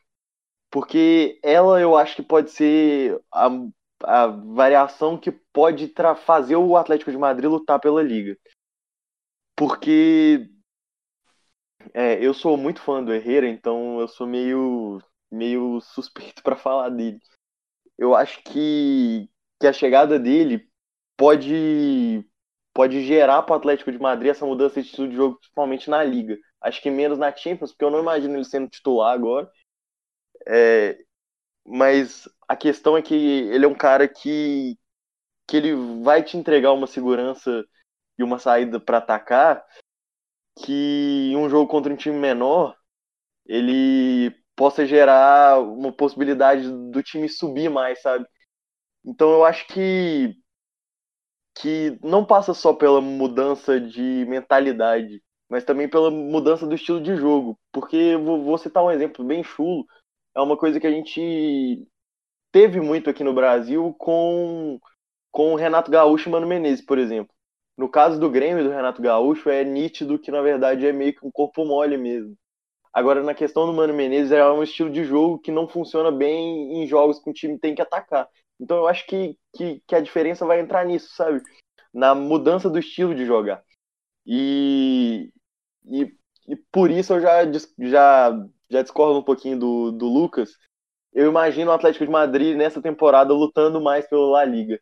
[0.72, 3.50] Porque ela eu acho que pode ser a,
[4.04, 5.94] a variação que pode
[6.26, 8.38] fazer o Atlético de Madrid lutar pela liga.
[9.56, 10.50] Porque
[11.94, 16.90] é, eu sou muito fã do Herrera, então eu sou meio, meio suspeito para falar
[16.90, 17.20] dele.
[17.98, 19.30] Eu acho que,
[19.60, 20.68] que a chegada dele
[21.18, 22.26] pode,
[22.74, 26.04] pode gerar para o Atlético de Madrid essa mudança de estilo de jogo, principalmente na
[26.04, 26.38] liga.
[26.62, 29.50] Acho que menos na Champions, porque eu não imagino ele sendo titular agora.
[30.48, 30.98] É,
[31.66, 34.78] mas a questão é que ele é um cara que,
[35.48, 37.66] que ele vai te entregar uma segurança
[38.18, 39.66] e uma saída para atacar
[40.64, 42.76] que um jogo contra um time menor
[43.46, 48.26] ele possa gerar uma possibilidade do time subir mais, sabe?
[49.06, 50.36] Então eu acho que
[51.58, 57.16] que não passa só pela mudança de mentalidade, mas também pela mudança do estilo de
[57.16, 57.58] jogo.
[57.72, 59.86] Porque vou, citar um exemplo bem chulo,
[60.36, 61.88] é uma coisa que a gente
[62.52, 64.80] teve muito aqui no Brasil com,
[65.32, 67.34] com o Renato Gaúcho e Mano Menezes, por exemplo.
[67.78, 71.26] No caso do Grêmio do Renato Gaúcho, é nítido que na verdade é meio que
[71.26, 72.36] um corpo mole mesmo.
[72.94, 76.82] Agora, na questão do Mano Menezes, é um estilo de jogo que não funciona bem
[76.82, 78.30] em jogos que o time tem que atacar.
[78.60, 81.42] Então eu acho que, que, que a diferença vai entrar nisso, sabe?
[81.94, 83.62] Na mudança do estilo de jogar.
[84.26, 85.32] E,
[85.86, 86.12] e,
[86.48, 87.44] e por isso eu já,
[87.80, 90.58] já, já discordo um pouquinho do, do Lucas.
[91.14, 94.80] Eu imagino o Atlético de Madrid nessa temporada lutando mais pela La Liga.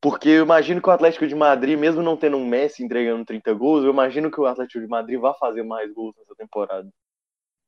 [0.00, 3.54] Porque eu imagino que o Atlético de Madrid, mesmo não tendo um Messi entregando 30
[3.54, 6.88] gols, eu imagino que o Atlético de Madrid vai fazer mais gols nessa temporada.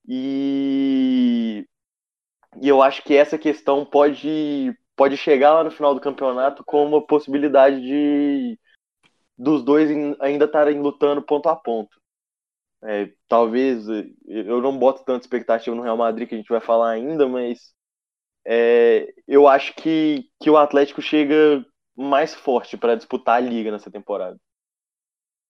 [0.07, 1.67] E,
[2.61, 6.85] e eu acho que essa questão pode, pode chegar lá no final do campeonato com
[6.85, 8.59] uma possibilidade de,
[9.37, 11.97] dos dois ainda estarem lutando ponto a ponto.
[12.83, 13.87] É, talvez
[14.27, 17.73] eu não boto tanta expectativa no Real Madrid que a gente vai falar ainda, mas
[18.47, 21.65] é, eu acho que, que o Atlético chega
[21.97, 24.39] mais forte para disputar a liga nessa temporada.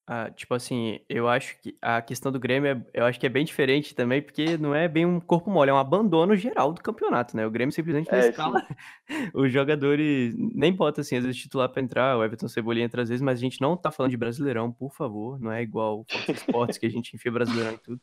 [0.07, 3.29] Ah, tipo assim, eu acho que a questão do Grêmio, é, eu acho que é
[3.29, 6.83] bem diferente também, porque não é bem um corpo mole, é um abandono geral do
[6.83, 7.47] campeonato, né?
[7.47, 8.67] O Grêmio simplesmente não É, escala
[9.35, 13.09] os jogadores, nem bota assim, às vezes titular pra entrar, o Everton Cebolinha entra às
[13.09, 16.05] vezes, mas a gente não tá falando de Brasileirão, por favor, não é igual o
[16.05, 18.01] Fox Sports que a gente enfia Brasileirão e tudo.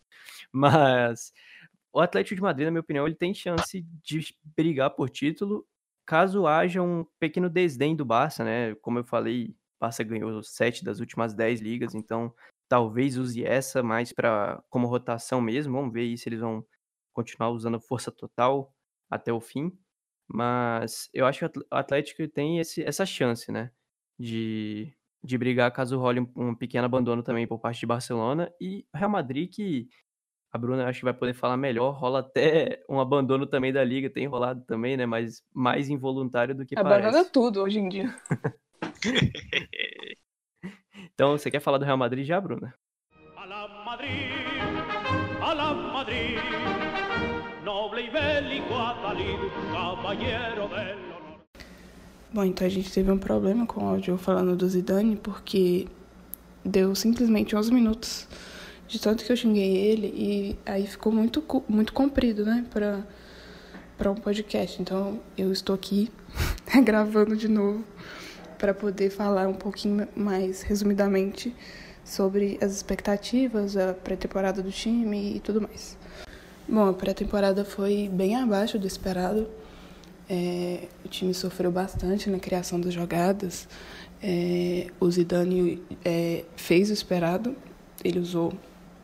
[0.52, 1.32] Mas
[1.94, 5.68] o Atlético de Madrid, na minha opinião, ele tem chance de brigar por título
[6.06, 8.76] caso haja um pequeno desdém do Barça, né?
[8.82, 12.32] Como eu falei, Barça ganhou sete das últimas dez ligas, então
[12.70, 15.74] talvez use essa mais para como rotação mesmo.
[15.74, 16.64] Vamos ver aí se eles vão
[17.12, 18.72] continuar usando força total
[19.10, 19.76] até o fim.
[20.28, 23.72] Mas eu acho que o Atlético tem esse, essa chance, né?
[24.20, 28.54] De, de brigar caso role um, um pequeno abandono também por parte de Barcelona.
[28.62, 29.90] E Real Madrid, que
[30.54, 34.10] a Bruna acho que vai poder falar melhor, rola até um abandono também da liga,
[34.10, 35.08] tem rolado também, né?
[35.08, 37.32] Mas mais involuntário do que Abandona parece.
[37.32, 38.16] tudo hoje em dia.
[41.14, 42.74] Então, você quer falar do Real Madrid já, Bruna?
[43.38, 44.32] A la Madrid,
[45.42, 46.38] a la Madrid,
[47.64, 49.40] noble y bélico Adalid,
[49.72, 51.42] caballero del honor.
[52.34, 55.88] Bom, então a gente teve um problema com o áudio falando do Zidane, porque
[56.64, 58.28] deu simplesmente 11 minutos
[58.88, 63.06] de tanto que eu xinguei ele e aí ficou muito, muito comprido, né, pra,
[63.98, 64.82] pra um podcast.
[64.82, 66.12] Então eu estou aqui
[66.84, 67.84] gravando de novo
[68.62, 71.52] para poder falar um pouquinho mais resumidamente
[72.06, 75.98] sobre as expectativas, a pré-temporada do time e tudo mais.
[76.70, 79.50] Bom, a pré-temporada foi bem abaixo do esperado.
[80.30, 83.68] É, o time sofreu bastante na criação das jogadas.
[84.22, 87.56] É, o Zidane é, fez o esperado.
[88.04, 88.54] Ele usou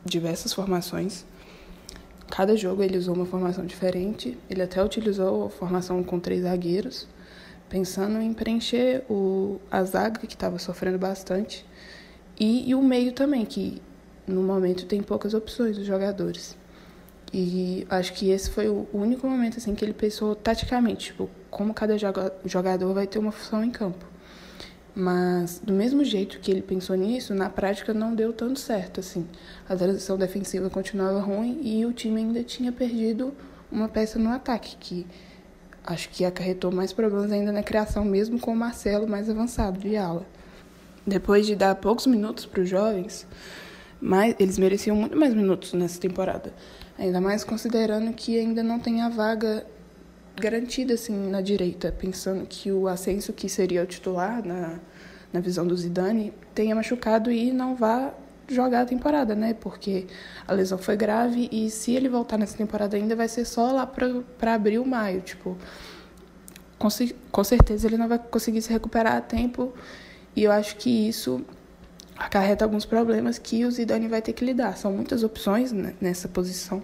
[0.04, 1.26] diversas formações.
[2.30, 4.38] Cada jogo ele usou uma formação diferente.
[4.48, 7.08] Ele até utilizou a formação com três zagueiros,
[7.68, 11.64] pensando em preencher o, a zaga, que estava sofrendo bastante,
[12.38, 13.82] e, e o meio também, que
[14.26, 16.56] no momento tem poucas opções dos jogadores.
[17.32, 21.74] E acho que esse foi o único momento assim que ele pensou taticamente, tipo, como
[21.74, 24.06] cada joga- jogador vai ter uma função em campo.
[24.94, 29.26] Mas do mesmo jeito que ele pensou nisso, na prática não deu tanto certo assim.
[29.68, 33.32] A transição defensiva continuava ruim e o time ainda tinha perdido
[33.70, 35.06] uma peça no ataque, que
[35.92, 39.96] acho que acarretou mais problemas ainda na criação, mesmo com o Marcelo mais avançado de
[39.96, 40.26] ala.
[41.06, 43.26] Depois de dar poucos minutos para os jovens,
[44.00, 46.52] mas eles mereciam muito mais minutos nessa temporada.
[46.98, 49.66] Ainda mais considerando que ainda não tem a vaga
[50.36, 54.78] garantida assim na direita, pensando que o Ascenso, que seria o titular na,
[55.32, 58.12] na visão do Zidane, tenha machucado e não vá
[58.48, 59.54] jogar a temporada, né?
[59.54, 60.06] Porque
[60.46, 63.86] a lesão foi grave e se ele voltar nessa temporada ainda vai ser só lá
[63.86, 65.56] para abril, maio, tipo,
[66.78, 66.88] com,
[67.30, 69.72] com certeza ele não vai conseguir se recuperar a tempo
[70.34, 71.44] e eu acho que isso
[72.16, 74.76] acarreta alguns problemas que o Zidane vai ter que lidar.
[74.76, 76.82] São muitas opções né, nessa posição.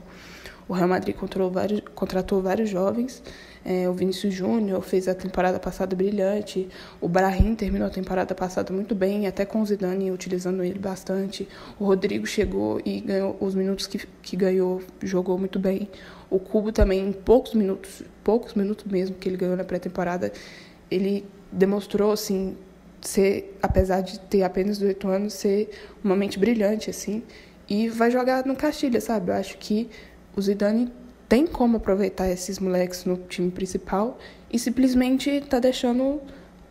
[0.68, 3.22] O Real Madrid contratou vários, contratou vários jovens.
[3.64, 6.68] É, o Vinícius Júnior fez a temporada passada brilhante.
[7.00, 11.48] O Brahim terminou a temporada passada muito bem, até com o Zidane utilizando ele bastante.
[11.78, 15.88] O Rodrigo chegou e ganhou os minutos que, que ganhou, jogou muito bem.
[16.28, 20.32] O Cubo também, em poucos minutos, poucos minutos mesmo que ele ganhou na pré-temporada,
[20.90, 22.56] ele demonstrou assim
[23.00, 25.70] ser, apesar de ter apenas 18 anos, ser
[26.02, 27.22] uma mente brilhante assim
[27.68, 29.30] e vai jogar no Castilha, sabe?
[29.30, 29.88] Eu acho que
[30.36, 30.92] o Zidane
[31.28, 34.18] tem como aproveitar esses moleques no time principal
[34.52, 36.20] e simplesmente tá deixando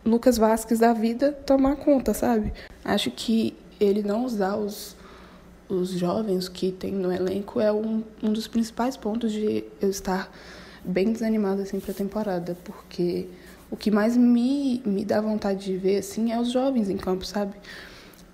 [0.04, 2.52] Lucas Vasquez da vida tomar conta, sabe?
[2.84, 4.96] Acho que ele não usar os,
[5.68, 10.30] os jovens que tem no elenco é um, um dos principais pontos de eu estar
[10.84, 13.26] bem desanimada assim para a temporada, porque
[13.70, 17.24] o que mais me, me dá vontade de ver assim é os jovens em campo,
[17.24, 17.54] sabe?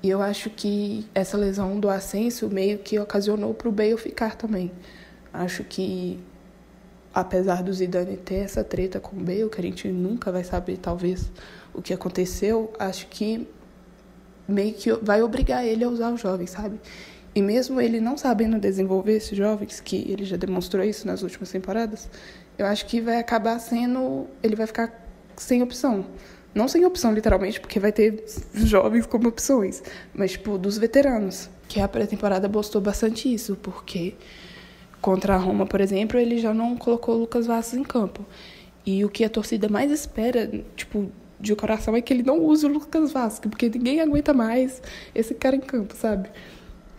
[0.02, 4.34] E eu acho que essa lesão do Ascenso meio que ocasionou para o Bale ficar
[4.34, 4.72] também.
[5.32, 6.18] Acho que,
[7.14, 10.78] apesar do Zidane ter essa treta com o Bale, que a gente nunca vai saber,
[10.78, 11.30] talvez,
[11.72, 13.48] o que aconteceu, acho que
[14.48, 16.80] meio que vai obrigar ele a usar os jovens, sabe?
[17.34, 21.50] E mesmo ele não sabendo desenvolver esses jovens, que ele já demonstrou isso nas últimas
[21.50, 22.08] temporadas,
[22.58, 24.26] eu acho que vai acabar sendo.
[24.42, 24.92] Ele vai ficar
[25.36, 26.04] sem opção.
[26.52, 31.48] Não sem opção, literalmente, porque vai ter jovens como opções, mas, tipo, dos veteranos.
[31.68, 34.14] Que a pré-temporada mostrou bastante isso, porque
[35.00, 38.24] contra a Roma, por exemplo, ele já não colocou o Lucas Vasquez em campo.
[38.84, 42.66] E o que a torcida mais espera, tipo, de coração é que ele não use
[42.66, 44.82] o Lucas Vasco, porque ninguém aguenta mais
[45.14, 46.28] esse cara em campo, sabe?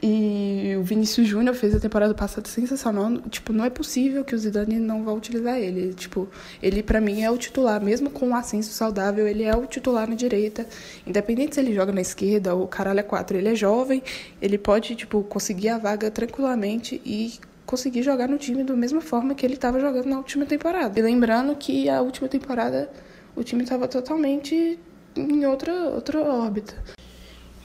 [0.04, 3.22] E o Vinícius Júnior fez a temporada passada sensacional.
[3.30, 5.94] Tipo, não é possível que o Zidane não vá utilizar ele.
[5.94, 6.28] Tipo,
[6.62, 10.10] ele para mim é o titular, mesmo com o ascenso saudável, ele é o titular
[10.10, 10.66] na direita.
[11.06, 14.02] Independente se ele joga na esquerda ou caralho é quatro, ele é jovem,
[14.42, 17.34] ele pode, tipo, conseguir a vaga tranquilamente e
[17.72, 21.00] conseguir jogar no time da mesma forma que ele estava jogando na última temporada.
[21.00, 22.92] E lembrando que a última temporada
[23.34, 24.78] o time estava totalmente
[25.16, 26.76] em outra outra órbita.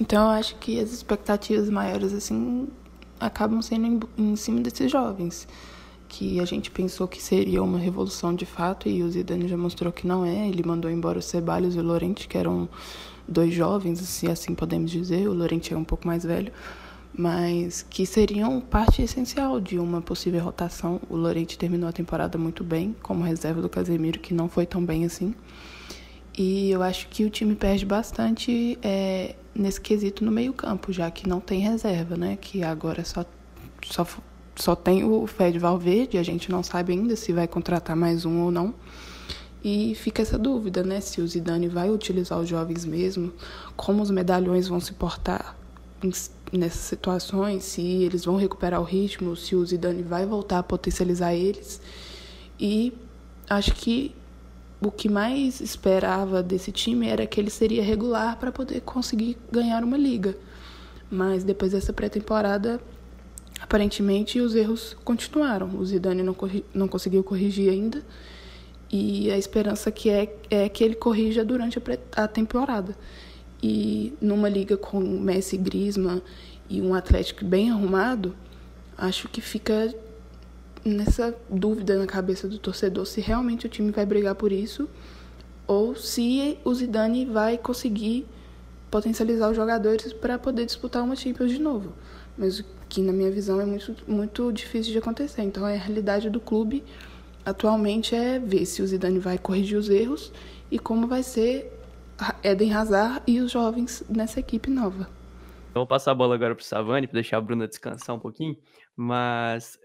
[0.01, 2.69] Então eu acho que as expectativas maiores assim
[3.19, 5.49] acabam sendo em, em, cima desses jovens,
[6.09, 9.93] que a gente pensou que seria uma revolução de fato e o Zidane já mostrou
[9.93, 10.47] que não é.
[10.49, 12.69] Ele mandou embora o Ceballos e o Lorente, que eram
[13.27, 15.27] dois jovens, se assim podemos dizer.
[15.27, 16.53] O Lorente é um pouco mais velho,
[17.17, 21.01] mas que seriam parte essencial de uma possível rotação.
[21.09, 24.85] O Lorente terminou a temporada muito bem, como reserva do Casemiro, que não foi tão
[24.85, 25.35] bem assim.
[26.37, 31.27] E eu acho que o time perde bastante é, nesse quesito no meio-campo, já que
[31.27, 32.37] não tem reserva, né?
[32.39, 33.25] Que agora só,
[33.83, 34.07] só,
[34.55, 38.43] só tem o Fed Valverde, a gente não sabe ainda se vai contratar mais um
[38.43, 38.75] ou não.
[39.65, 41.01] E fica essa dúvida, né?
[41.01, 43.33] Se o Zidane vai utilizar os jovens mesmo,
[43.75, 45.57] como os medalhões vão se portar
[46.53, 51.35] nessas situações, se eles vão recuperar o ritmo, se o Zidane vai voltar a potencializar
[51.35, 51.81] eles.
[52.59, 52.93] E
[53.49, 54.15] acho que
[54.81, 59.83] o que mais esperava desse time era que ele seria regular para poder conseguir ganhar
[59.83, 60.37] uma liga.
[61.11, 62.81] Mas depois dessa pré-temporada,
[63.61, 65.71] aparentemente os erros continuaram.
[65.77, 66.37] O Zidane não,
[66.75, 68.03] não conseguiu corrigir ainda.
[68.91, 72.97] E a esperança que é, é que ele corrija durante a, a temporada.
[73.63, 76.23] E numa liga com Messi, Griezmann
[76.69, 78.35] e um Atlético bem arrumado,
[78.97, 79.95] acho que fica
[80.85, 84.89] nessa dúvida na cabeça do torcedor se realmente o time vai brigar por isso
[85.67, 88.25] ou se o Zidane vai conseguir
[88.89, 91.93] potencializar os jogadores para poder disputar uma Champions de novo.
[92.39, 95.43] Mas o que na minha visão é muito muito difícil de acontecer.
[95.43, 96.85] Então a realidade do clube
[97.45, 100.33] atualmente é ver se o Zidane vai corrigir os erros
[100.71, 101.76] e como vai ser
[102.43, 105.11] Eden Hazard e os jovens nessa equipe nova.
[105.71, 108.19] Então, vou passar a bola agora para o Savani, para deixar a Bruna descansar um
[108.19, 108.57] pouquinho.
[108.97, 109.79] Mas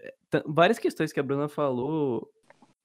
[0.46, 2.32] várias questões que a Bruna falou,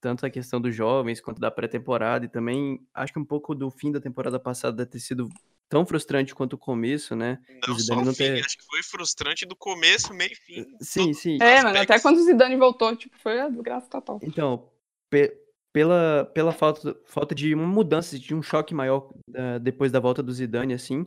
[0.01, 3.71] tanto a questão dos jovens quanto da pré-temporada, e também acho que um pouco do
[3.71, 5.29] fim da temporada passada ter sido
[5.69, 7.39] tão frustrante quanto o começo, né?
[7.65, 8.45] Não o só o não fim, ter...
[8.45, 10.65] acho que foi frustrante do começo, meio fim.
[10.81, 11.37] Sim, sim.
[11.41, 14.19] É, mano, até quando o Zidane voltou, tipo, foi a desgraça total.
[14.21, 14.69] Então,
[15.09, 15.46] pe
[15.77, 20.23] pela, pela falta, falta de uma mudança, de um choque maior uh, depois da volta
[20.23, 21.05] do Zidane, assim,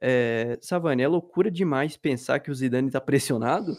[0.00, 0.58] é,
[0.98, 3.78] é loucura demais pensar que o Zidane tá pressionado?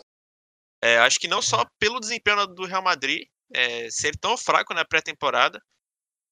[0.82, 4.86] É, acho que não só pelo desempenho do Real Madrid é, ser tão fraco na
[4.86, 5.61] pré-temporada,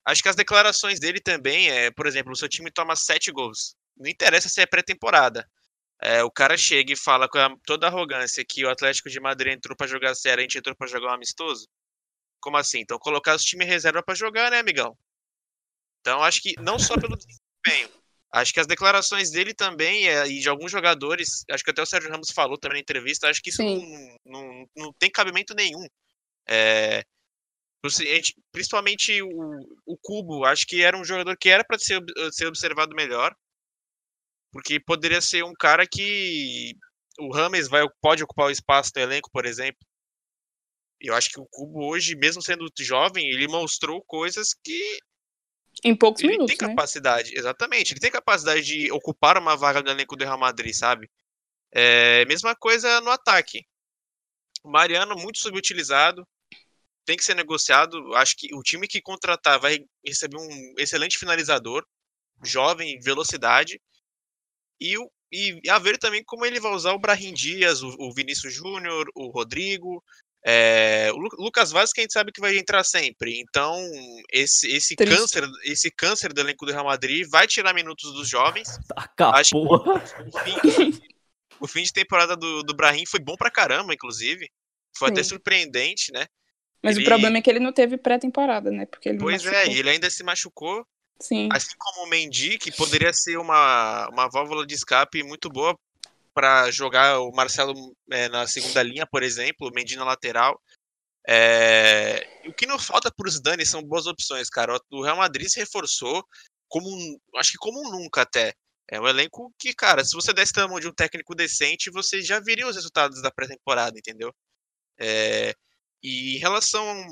[0.06, 3.76] acho que as declarações dele também, é, por exemplo, o seu time toma sete gols.
[3.98, 5.46] Não interessa se é pré-temporada.
[6.02, 9.56] É, o cara chega e fala com toda a arrogância que o Atlético de Madrid
[9.56, 11.68] entrou para jogar sério, a gente entrou para jogar um amistoso.
[12.42, 12.80] Como assim?
[12.80, 14.98] Então colocar os times reserva para jogar, né, amigão?
[16.02, 17.90] Então acho que não só pelo desempenho,
[18.32, 21.86] Acho que as declarações dele também é, e de alguns jogadores, acho que até o
[21.86, 25.84] Sérgio Ramos falou também na entrevista, acho que isso não, não, não, tem cabimento nenhum.
[26.48, 27.04] É,
[28.52, 32.96] principalmente o, o Cubo, acho que era um jogador que era para ser, ser observado
[32.96, 33.36] melhor,
[34.52, 36.76] porque poderia ser um cara que
[37.20, 39.80] o Rames vai, pode ocupar o espaço do elenco, por exemplo.
[41.00, 45.00] Eu acho que o Cubo hoje, mesmo sendo jovem, ele mostrou coisas que
[45.84, 46.52] em poucos ele minutos.
[46.52, 46.76] Ele tem né?
[46.76, 47.94] capacidade, exatamente.
[47.94, 51.10] Ele tem capacidade de ocupar uma vaga no elenco do Real Madrid, sabe?
[51.72, 53.66] É, mesma coisa no ataque.
[54.64, 56.28] O Mariano, muito subutilizado,
[57.06, 58.14] tem que ser negociado.
[58.16, 61.86] Acho que o time que contratar vai receber um excelente finalizador,
[62.44, 63.82] jovem, velocidade.
[64.80, 68.14] E, o, e a ver também como ele vai usar o Brahim Dias, o, o
[68.14, 70.04] Vinícius Júnior, o Rodrigo,
[70.46, 73.40] é, o Lucas Vaz que a gente sabe que vai entrar sempre.
[73.40, 73.76] Então,
[74.32, 78.68] esse, esse câncer, esse câncer do elenco do Real Madrid vai tirar minutos dos jovens.
[78.88, 80.00] Taca Acho o
[80.40, 81.00] fim,
[81.60, 84.50] o fim, de temporada do, do Brahim foi bom pra caramba, inclusive.
[84.98, 85.14] Foi Sim.
[85.14, 86.26] até surpreendente, né?
[86.82, 87.06] Mas ele...
[87.06, 88.86] o problema é que ele não teve pré-temporada, né?
[88.86, 90.86] Porque ele pois é, e ele ainda se machucou.
[91.22, 91.50] Sim.
[91.52, 95.78] Assim como o Mendy, que poderia ser uma, uma válvula de escape muito boa
[96.34, 100.60] para jogar o Marcelo é, na segunda linha, por exemplo, o Mendy na lateral.
[101.28, 102.28] É...
[102.48, 104.80] O que não falta para os Dani são boas opções, cara.
[104.92, 106.26] O Real Madrid se reforçou
[106.68, 106.88] como
[107.36, 108.54] acho que como nunca até.
[108.92, 112.40] É um elenco que, cara, se você desse tamanho de um técnico decente, você já
[112.40, 114.34] viria os resultados da pré-temporada, entendeu?
[115.00, 115.54] É...
[116.04, 117.06] E em relação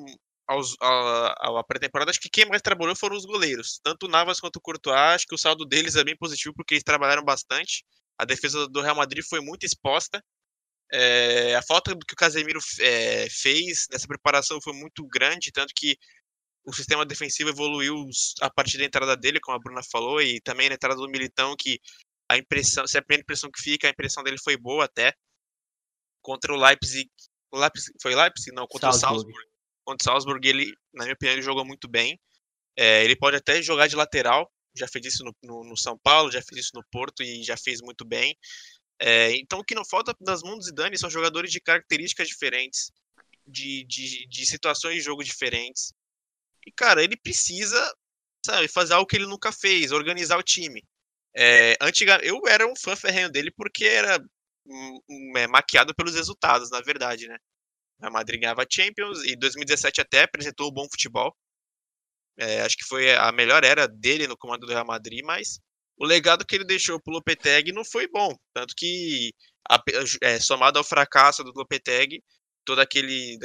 [0.47, 3.79] aos, a, a pré-temporada, acho que quem mais trabalhou foram os goleiros.
[3.83, 6.75] Tanto o Navas quanto o Courtois, acho que o saldo deles é bem positivo porque
[6.75, 7.85] eles trabalharam bastante.
[8.17, 10.23] A defesa do Real Madrid foi muito exposta.
[10.91, 15.97] É, a falta que o Casemiro é, fez nessa preparação foi muito grande, tanto que
[16.65, 17.95] o sistema defensivo evoluiu
[18.41, 21.55] a partir da entrada dele, como a Bruna falou, e também na entrada do Militão,
[21.57, 21.79] que
[22.29, 25.13] a impressão, se a primeira impressão que fica, a impressão dele foi boa até.
[26.21, 27.09] Contra o Leipzig.
[27.53, 28.53] Leipzig foi Leipzig?
[28.53, 29.29] Não, contra Salzburg.
[29.29, 29.49] o Salzburg.
[29.85, 32.19] Contra o Salzburg, ele, na minha opinião, ele jogou muito bem.
[32.77, 36.31] É, ele pode até jogar de lateral, já fez isso no, no, no, São Paulo,
[36.31, 38.37] já fez isso no Porto e já fez muito bem.
[38.99, 42.91] É, então, o que não falta das mãos de Dani são jogadores de características diferentes,
[43.45, 45.93] de, de, de situações de jogo diferentes.
[46.65, 47.79] E, cara, ele precisa,
[48.45, 50.83] sabe, fazer algo que ele nunca fez, organizar o time.
[51.35, 54.19] É, antiga, eu era um fã ferrenho dele porque era
[54.65, 57.37] um, um, é, maquiado pelos resultados, na verdade, né?
[58.01, 61.35] A Madrid ganhava Champions e 2017 até apresentou um bom futebol.
[62.37, 65.59] É, acho que foi a melhor era dele no comando do Real Madrid, mas
[65.97, 68.35] o legado que ele deixou pro Lopetegui não foi bom.
[68.53, 69.33] Tanto que,
[69.69, 69.81] a,
[70.21, 72.23] é, somado ao fracasso do Lopetegui,
[72.65, 73.37] toda aquele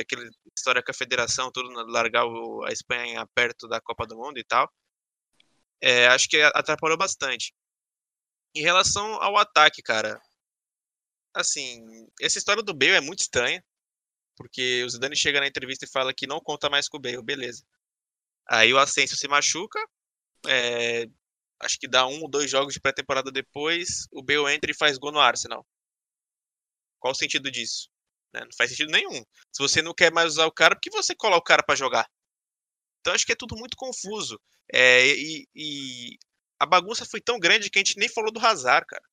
[0.56, 4.44] história com a federação, tudo largar o, a Espanha perto da Copa do Mundo e
[4.44, 4.70] tal,
[5.80, 7.54] é, acho que atrapalhou bastante.
[8.54, 10.20] Em relação ao ataque, cara,
[11.34, 11.80] assim,
[12.20, 13.64] essa história do Bale é muito estranha,
[14.36, 17.22] porque o Zidane chega na entrevista e fala que não conta mais com o Bale,
[17.22, 17.64] beleza.
[18.52, 19.82] Aí o Asensio se machuca,
[20.46, 21.06] é,
[21.58, 24.98] acho que dá um ou dois jogos de pré-temporada depois, o Bale entra e faz
[24.98, 25.66] gol no Arsenal.
[26.98, 27.88] Qual o sentido disso?
[28.30, 28.40] Né?
[28.40, 29.24] Não faz sentido nenhum.
[29.50, 31.74] Se você não quer mais usar o cara, por que você coloca o cara para
[31.74, 32.06] jogar?
[33.00, 34.38] Então acho que é tudo muito confuso.
[34.70, 36.18] É, e, e,
[36.58, 39.04] a bagunça foi tão grande que a gente nem falou do Hazard, cara.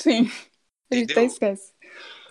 [0.00, 0.22] Sim.
[0.90, 1.74] A gente até esquece.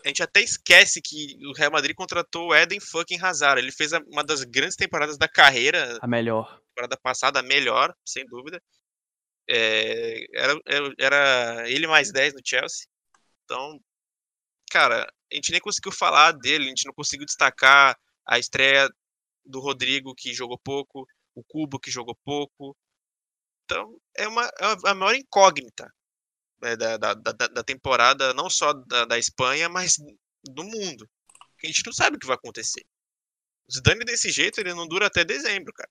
[0.08, 3.60] A gente até esquece que o Real Madrid contratou o Eden fucking Hazard.
[3.60, 6.00] Ele fez uma das grandes temporadas da carreira.
[6.02, 6.62] A melhor.
[6.70, 8.64] Temporada passada, a melhor, sem dúvida.
[9.50, 10.54] É, era,
[10.98, 12.88] era ele mais 10 no Chelsea.
[13.44, 13.78] Então,
[14.72, 17.94] cara, a gente nem conseguiu falar dele, a gente não conseguiu destacar
[18.26, 18.90] a estreia
[19.46, 21.06] do Rodrigo, que jogou pouco,
[21.36, 22.78] o Cubo, que jogou pouco.
[23.66, 25.94] Então, é uma, é a maior incógnita
[26.60, 29.98] da, da, da, da, temporada, não só da, da Espanha, mas
[30.44, 31.08] do mundo.
[31.64, 32.84] a gente não sabe o que vai acontecer.
[33.70, 35.90] O Zidane desse jeito, ele não dura até dezembro, cara.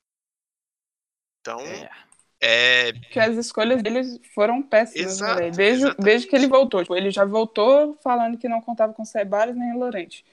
[1.40, 2.06] Então, é...
[2.40, 2.92] É...
[3.10, 6.82] Que as escolhas deles foram péssimas, Exato, né, desde, desde que ele voltou.
[6.82, 10.24] Tipo, ele já voltou falando que não contava com o Ceballos nem o Lorente.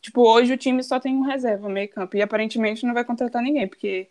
[0.00, 2.16] Tipo, hoje o time só tem um reserva, meio campo.
[2.16, 4.10] E aparentemente não vai contratar ninguém, porque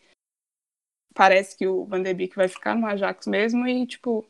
[1.14, 4.26] parece que o Van de Beek vai ficar no Ajax mesmo e, tipo,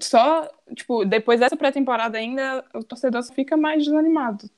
[0.00, 4.50] só, tipo, depois dessa pré-temporada ainda, o torcedor fica mais desanimado.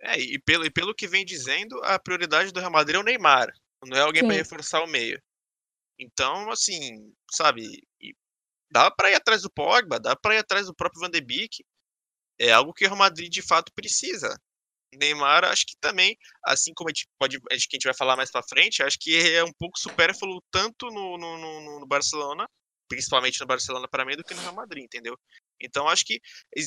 [0.00, 3.02] É, e pelo, e pelo que vem dizendo, a prioridade do Real Madrid é o
[3.02, 3.52] Neymar.
[3.84, 5.20] Não é alguém para reforçar o meio.
[5.98, 7.82] Então, assim, sabe,
[8.70, 11.64] dá para ir atrás do Pogba, dá para ir atrás do próprio Van de Beek.
[12.38, 14.34] É algo que o Real Madrid de fato precisa.
[14.94, 18.16] Neymar, acho que também, assim como a gente pode, acho que a gente vai falar
[18.16, 22.48] mais para frente, acho que é um pouco supérfluo tanto no, no, no, no Barcelona,
[22.88, 25.18] principalmente no Barcelona para mim, do que no Real Madrid, entendeu?
[25.60, 26.20] Então acho que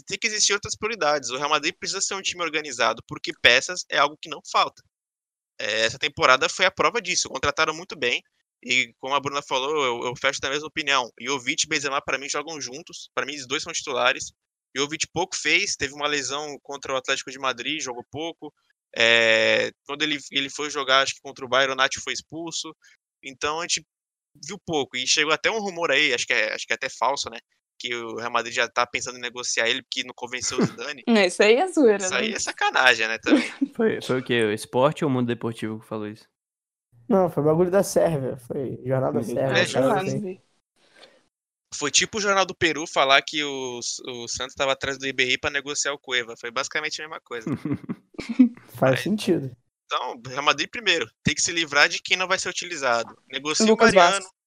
[0.06, 1.30] tem que existir outras prioridades.
[1.30, 4.82] O Real Madrid precisa ser um time organizado, porque peças é algo que não falta.
[5.60, 7.30] É, essa temporada foi a prova disso.
[7.30, 8.22] Contrataram muito bem.
[8.64, 11.12] E como a Bruna falou, eu, eu fecho da mesma opinião.
[11.20, 13.10] Jovic e Benzema para mim jogam juntos.
[13.14, 14.32] Para mim os dois são titulares.
[14.76, 18.54] Jovic pouco fez, teve uma lesão contra o Atlético de Madrid, jogou pouco.
[18.96, 22.76] É, quando ele, ele foi jogar, acho que contra o Bayern, o Nath foi expulso.
[23.24, 23.86] Então a gente
[24.36, 24.98] viu pouco.
[24.98, 27.40] E chegou até um rumor aí, acho que é, acho que é até falso, né?
[27.78, 31.04] Que o Real Madrid já tá pensando em negociar ele, porque não convenceu o Zidane.
[31.28, 32.36] isso aí é zoeira, Isso aí né?
[32.36, 33.18] é sacanagem, né?
[33.18, 33.44] Também.
[33.76, 34.44] Foi, foi o quê?
[34.44, 36.26] O esporte ou o mundo deportivo que falou isso?
[37.08, 38.38] Não, foi o bagulho da Sérvia.
[38.38, 39.24] Foi Jornal da Uhum.
[39.24, 39.62] Sérvia.
[39.62, 40.40] É, Jornal assim.
[41.74, 45.38] Foi tipo o Jornal do Peru falar que o, o Santos estava atrás do IBI
[45.38, 46.36] para negociar o Cueva.
[46.38, 47.48] Foi basicamente a mesma coisa.
[48.78, 49.04] Faz É.
[49.04, 49.56] sentido.
[49.94, 51.10] Então, Real Madrid primeiro.
[51.24, 53.14] Tem que se livrar de quem não vai ser utilizado.
[53.30, 54.16] Negocia Lucas o Mariano.
[54.24, 54.42] Vasquez.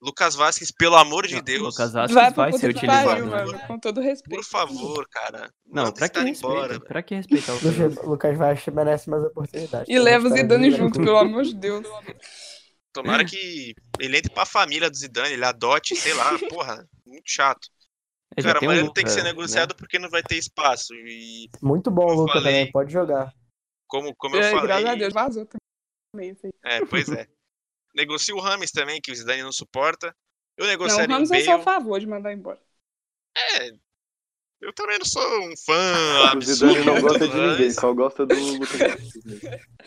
[0.00, 1.62] Lucas Vasquez, pelo amor de Não, Deus.
[1.62, 3.08] Lucas Vasquez Vai vai, ser utilizado.
[3.08, 4.36] pariu, mano, com todo respeito.
[4.36, 5.50] Por favor, cara.
[5.66, 6.54] Não, Manda pra que respeita?
[6.54, 6.80] embora.
[6.80, 8.04] Pra que respeitar o Lucas?
[8.04, 9.88] Lucas Vasquez merece mais oportunidades.
[9.88, 10.76] E leva o Zidane né?
[10.76, 11.84] junto, pelo amor de Deus.
[12.92, 17.68] Tomara que ele entre pra família do Zidane, ele adote, sei lá, porra, muito chato.
[18.36, 19.76] É, Cara, mas um ele não tem que ser negociado né?
[19.78, 20.94] porque não vai ter espaço.
[20.94, 22.52] E Muito bom, Lucas, falei.
[22.60, 22.72] também.
[22.72, 23.32] Pode jogar.
[23.88, 24.66] Como, como eu É, falei.
[24.66, 26.36] graças a Deus, vazou também.
[26.64, 27.26] É, pois é.
[27.94, 30.14] Negocia o Rames também, que o Zidane não suporta.
[30.56, 31.64] Eu Não, o negociaria Ramos o eu sou a Bale.
[31.64, 32.60] favor de mandar embora.
[33.36, 33.70] É,
[34.60, 37.74] eu também não sou um fã O Zidane não gosta de ninguém, Rames.
[37.74, 38.70] só gosta do Lucas.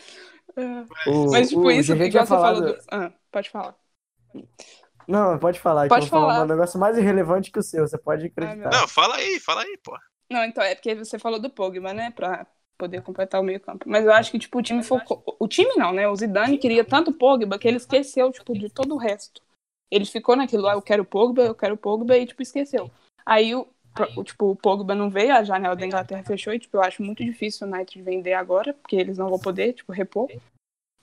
[0.56, 0.86] É.
[1.04, 2.82] O, Mas, tipo, o isso, tinha você falou do...
[2.90, 3.76] Ah, pode falar.
[5.08, 5.88] Não, pode falar.
[5.88, 6.44] Pode que falar falar.
[6.44, 8.70] um negócio mais irrelevante que o seu, você pode acreditar.
[8.70, 9.96] Não, fala aí, fala aí, pô.
[10.30, 12.10] Não, então, é porque você falou do Pogba, né?
[12.10, 12.46] Pra
[12.82, 13.84] poder completar o meio campo.
[13.88, 15.22] Mas eu acho que, tipo, o time focou...
[15.38, 16.08] O time não, né?
[16.08, 19.40] O Zidane queria tanto o Pogba que ele esqueceu, tipo, de todo o resto.
[19.88, 22.90] Ele ficou naquilo lá, eu quero o Pogba, eu quero o Pogba, e, tipo, esqueceu.
[23.24, 23.68] Aí, o,
[24.16, 27.02] o, tipo, o Pogba não veio, a janela da Inglaterra fechou, e, tipo, eu acho
[27.02, 30.28] muito difícil o United vender agora, porque eles não vão poder, tipo, repor.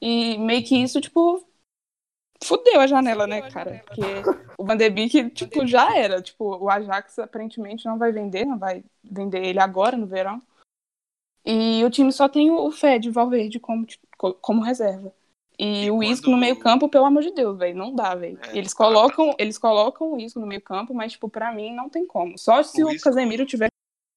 [0.01, 1.45] E meio que isso, tipo,
[2.43, 3.83] fudeu a janela, né, cara?
[3.85, 4.01] Porque
[4.57, 6.21] o Van de Beek, tipo, já era.
[6.21, 10.41] Tipo, o Ajax aparentemente não vai vender, não vai vender ele agora, no verão.
[11.45, 15.13] E o time só tem o Fed, o Valverde, como, tipo, co- como reserva.
[15.57, 18.15] E, E o Isco quando- no meio campo, pelo amor de Deus, velho, não dá,
[18.15, 18.39] velho.
[18.43, 21.73] É, Eles dá, colocam, eles colocam o Isco no meio campo, mas, tipo, pra mim
[21.75, 22.37] não tem como.
[22.37, 23.67] Só se O o, Isco- Casemiro tiver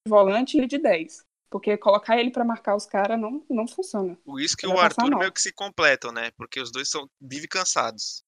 [0.07, 1.25] de volante e ele de 10.
[1.51, 4.17] Porque colocar ele pra marcar os caras não, não funciona.
[4.25, 5.19] O Isco e o Arthur mal.
[5.19, 6.31] meio que se completam, né?
[6.37, 8.23] Porque os dois são vive cansados.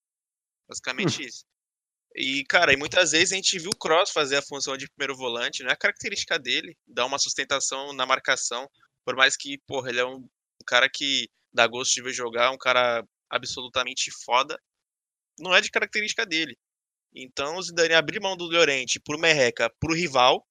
[0.69, 1.27] Basicamente Hum.
[1.27, 1.45] isso.
[2.17, 5.17] E, cara, e muitas vezes a gente viu o Cross fazer a função de primeiro
[5.17, 8.69] volante, não é a característica dele, dar uma sustentação na marcação,
[9.05, 10.25] por mais que, porra, ele é um
[10.67, 14.57] cara que dá gosto de ver jogar, um cara absolutamente foda,
[15.39, 16.57] não é de característica dele.
[17.13, 20.47] Então o Zidane abrir mão do Llorente pro Merreca, pro rival,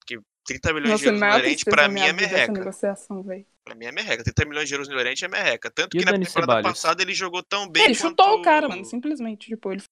[0.00, 2.52] porque 30 milhões de Nossa, euros no Llorente, tristeza pra mim é merreca.
[2.52, 3.24] negociação.
[3.64, 4.24] Pra mim é merreca.
[4.24, 5.70] 30 milhões de euros no Llorente é merreca.
[5.70, 6.62] Tanto E que na temporada Ceballos?
[6.62, 8.08] passada ele jogou tão bem Ele quanto...
[8.10, 9.48] chutou o cara, mano, simplesmente.
[9.48, 9.82] Tipo, ele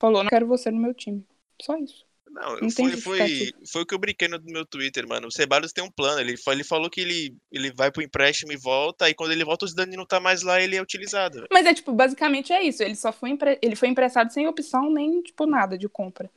[0.00, 1.24] falou, não quero você no meu time.
[1.60, 2.04] Só isso.
[2.34, 5.28] Não, Não foi, foi, foi o que eu brinquei no meu Twitter, mano.
[5.28, 6.20] O Ceballos tem um plano.
[6.20, 9.08] Ele, ele falou que ele, ele vai pro empréstimo e volta.
[9.08, 11.36] E quando ele volta, o Zidane não tá mais lá, ele é utilizado.
[11.36, 11.48] velho.
[11.52, 12.82] Mas é, tipo, basicamente é isso.
[12.82, 13.56] Ele só foi, empre...
[13.62, 16.28] ele foi emprestado sem opção nem, tipo, nada de compra.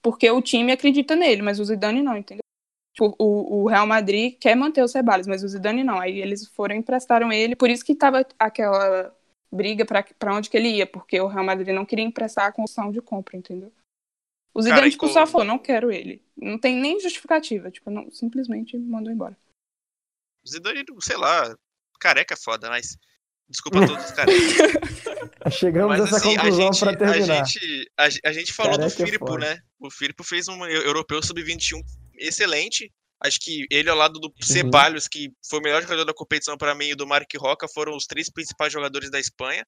[0.00, 2.42] Porque o time acredita nele, mas o Zidane não, entendeu?
[2.94, 5.98] Tipo, o, o Real Madrid quer manter o Ceballos, mas o Zidane não.
[5.98, 7.56] Aí eles foram e emprestaram ele.
[7.56, 9.12] Por isso que tava aquela
[9.52, 10.86] briga pra, pra onde que ele ia.
[10.86, 13.72] Porque o Real Madrid não queria emprestar com opção de compra, entendeu?
[14.52, 16.22] O Zidane, Cara, e tipo, com- só falou, não quero ele.
[16.36, 17.70] Não tem nem justificativa.
[17.70, 19.36] Tipo, não, simplesmente mandou embora.
[20.44, 21.54] O Zidane, sei lá,
[22.00, 22.96] careca é foda, mas.
[23.48, 24.42] Desculpa a todos os carecas.
[25.58, 27.44] Chegamos Mas a essa assim, a conclusão gente, pra a terminar.
[27.46, 29.38] gente, a, a gente falou Careca do é Firpo, foda.
[29.54, 29.58] né?
[29.80, 31.80] O Firpo fez um eu- europeu sub-21
[32.16, 32.92] excelente.
[33.22, 34.34] Acho que ele ao lado do Uhum.
[34.40, 37.94] Ceballos, que foi o melhor jogador da competição pra mim, e do Mark Roca, foram
[37.94, 39.66] os três principais jogadores da Espanha.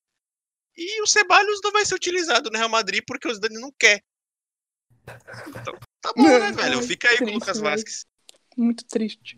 [0.76, 4.02] E o Ceballos não vai ser utilizado no Real Madrid porque o Zidane não quer.
[5.48, 6.82] Então, tá bom, né, velho?
[6.82, 7.70] Fica aí com o triste, Lucas velho.
[7.70, 8.06] Vasquez.
[8.56, 9.36] Muito triste.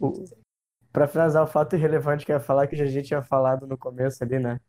[0.93, 3.77] Pra finalizar, o fato irrelevante que eu ia falar, que a gente tinha falado no
[3.77, 4.61] começo ali, né?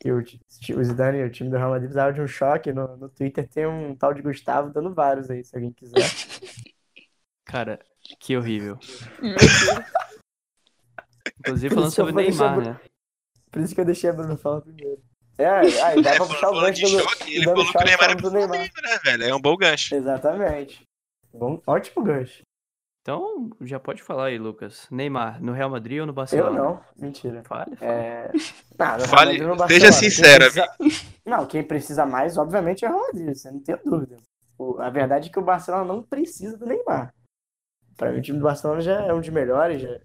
[0.00, 2.72] Que o, o Zidane e o time do Real Madrid precisavam de um choque.
[2.72, 5.94] No, no Twitter tem um tal de Gustavo dando vários aí, se alguém quiser.
[7.44, 7.78] Cara,
[8.18, 8.78] que horrível.
[11.40, 12.80] Inclusive falando eu sobre o deixar Neymar, Bru- né?
[13.50, 15.00] Por isso que eu deixei a Bruno falar primeiro.
[15.38, 17.84] É, aí dá É, pra falando, puxar o gancho do, choque, ele falou que o
[17.84, 18.58] Neymar é do Neymar.
[18.58, 19.24] Né, velho?
[19.24, 19.94] É um bom gancho.
[19.94, 20.82] Exatamente.
[21.32, 22.42] Bom, ótimo gancho.
[23.02, 24.86] Então, já pode falar aí, Lucas.
[24.90, 26.58] Neymar, no Real Madrid ou no Eu Barcelona?
[26.58, 27.42] não, mentira.
[27.44, 27.90] Fale, fale.
[27.92, 28.30] É...
[28.78, 33.34] Não, Fale- seja sincero, Quem precisa- Não, quem precisa mais, obviamente, é o Real Madrid,
[33.34, 34.16] você não tem dúvida.
[34.58, 37.14] O- A verdade é que o Barcelona não precisa do Neymar.
[37.98, 40.00] Para mim, o time do Barcelona já é um dos melhores, já,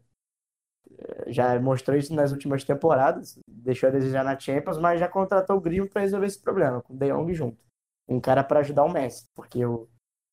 [1.28, 5.62] já mostrou isso nas últimas temporadas, deixou a desejar na Champions, mas já contratou o
[5.62, 7.64] Grêmio para resolver esse problema, com o De Jong junto.
[8.08, 9.88] Um cara para ajudar o Messi, porque o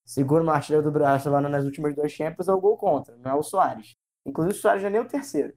[0.05, 3.43] segundo artilheiro do Barcelona nas últimas duas Champions é o gol contra, não é o
[3.43, 3.95] Soares.
[4.27, 5.55] Inclusive, o Soares já nem é o terceiro.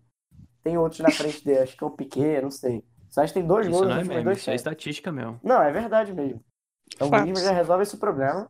[0.61, 2.79] Tem outros na frente dele, acho que é o Piquet, não sei.
[3.09, 5.39] O Soares tem dois Isso gols não nas é duas isso é estatística mesmo.
[5.41, 6.43] Não, é verdade mesmo.
[6.93, 7.25] Então o Fatos.
[7.25, 8.49] Griezmann já resolve esse problema.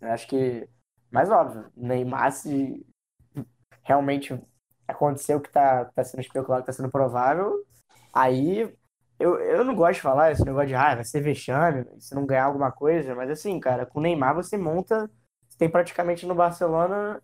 [0.00, 0.68] Eu acho que,
[1.10, 2.86] mais óbvio, Neymar, se
[3.84, 4.38] realmente
[4.86, 7.64] acontecer o que tá, tá sendo especulado, que tá sendo provável,
[8.12, 8.72] aí
[9.18, 12.26] eu, eu não gosto de falar esse negócio de, ah, vai ser vexame, se não
[12.26, 15.10] ganhar alguma coisa, mas assim, cara, com o Neymar você monta,
[15.48, 17.22] você tem praticamente no Barcelona,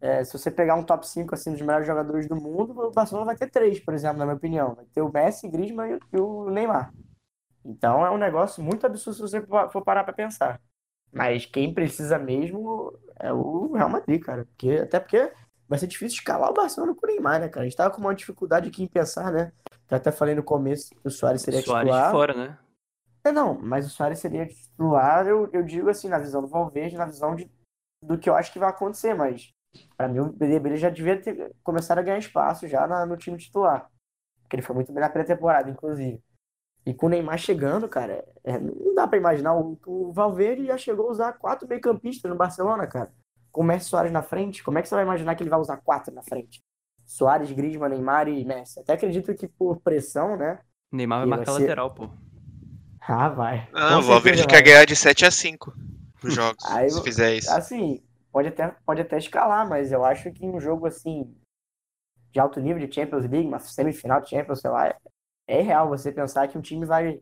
[0.00, 3.26] é, se você pegar um top 5 assim, dos melhores jogadores do mundo, o Barcelona
[3.26, 4.74] vai ter três, por exemplo, na minha opinião.
[4.74, 6.92] Vai ter o Messi, Griezmann e o- Neymar.
[7.64, 10.60] Então é um negócio muito absurdo se você for parar pra pensar.
[11.12, 14.44] Mas quem precisa mesmo é o Real Madrid, cara.
[14.46, 15.32] Porque, até porque
[15.68, 17.62] vai ser difícil escalar o Barcelona com o Neymar, né, cara?
[17.64, 19.52] A gente tava com uma dificuldade aqui em pensar, né?
[19.90, 22.10] Eu até falei no começo que o Soares seria Soares titular.
[22.10, 22.58] fora, né?
[23.24, 26.96] É, não, mas o Soares seria titular, eu, eu digo assim, na visão do Valverde,
[26.96, 27.50] na visão de,
[28.02, 29.52] do que eu acho que vai acontecer, mas
[29.96, 33.36] pra mim o Beleza já devia ter começado a ganhar espaço já na- no time
[33.36, 33.90] titular.
[34.42, 36.22] Porque ele foi muito bem na pré-temporada, inclusive.
[36.86, 39.54] E com o Neymar chegando, cara, é, não dá pra imaginar.
[39.56, 43.12] O, o Valverde já chegou a usar quatro meio-campistas no Barcelona, cara.
[43.52, 45.58] Com o Messi Soares na frente, como é que você vai imaginar que ele vai
[45.58, 46.62] usar quatro na frente?
[47.04, 48.80] Soares, Griezmann, Neymar e Messi.
[48.80, 50.60] Até acredito que por pressão, né?
[50.92, 52.08] Neymar vai marcar vai ser- lateral, pô.
[53.00, 53.66] Ah, vai.
[53.70, 55.72] Com o Valverde quer ganhar de 7 a 5
[56.22, 57.50] os jogos, Aí se fizer isso.
[57.50, 61.34] Assim, pode até, pode até escalar, mas eu acho que um jogo assim,
[62.30, 64.94] de alto nível de Champions League, uma semifinal de Champions, sei lá,
[65.48, 67.20] é, é real você pensar que um time vai,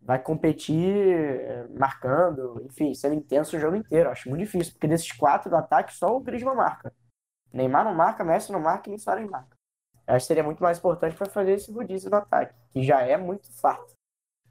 [0.00, 4.10] vai competir eh, marcando, enfim, sendo intenso o jogo inteiro.
[4.10, 6.92] Acho muito difícil, porque desses quatro do ataque, só o Griezmann marca.
[7.52, 9.54] Neymar não marca, Messi não marca e nem Suárez marca.
[10.06, 13.02] Eu acho que seria muito mais importante para fazer esse rodízio no ataque, que já
[13.02, 13.92] é muito farto.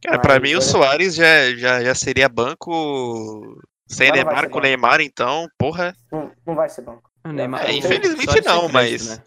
[0.01, 4.59] Cara, pra Mas, mim o Soares já, já, já seria banco sem Neymar, com banco.
[4.61, 5.93] Neymar, então, porra.
[6.11, 7.09] Não, não vai ser banco.
[7.25, 9.23] O Neymar, É, infelizmente não, crédito, mas- né?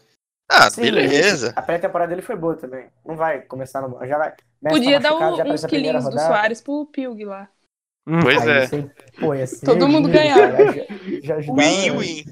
[0.49, 1.53] Ah, Sim, beleza.
[1.55, 2.89] A pré-temporada dele foi boa também.
[3.05, 4.05] Não vai começar no.
[4.05, 4.33] Já vai.
[4.61, 6.19] Messi Podia dar um- uns quilinhos do.
[6.19, 7.49] Soares pro Pilg lá.
[8.21, 8.65] Pois Aí, é.
[8.65, 10.55] aí, pô, ser Todo mundo ganhava.
[11.55, 12.23] Win-win.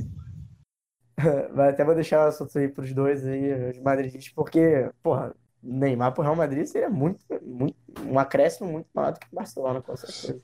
[1.53, 6.13] Vai até vou deixar o assunto aí pros dois aí, os madridistas, porque, porra, Neymar
[6.13, 9.95] pro Real Madrid seria muito, muito, um acréscimo muito maior do que o Barcelona, com
[9.95, 10.43] certeza.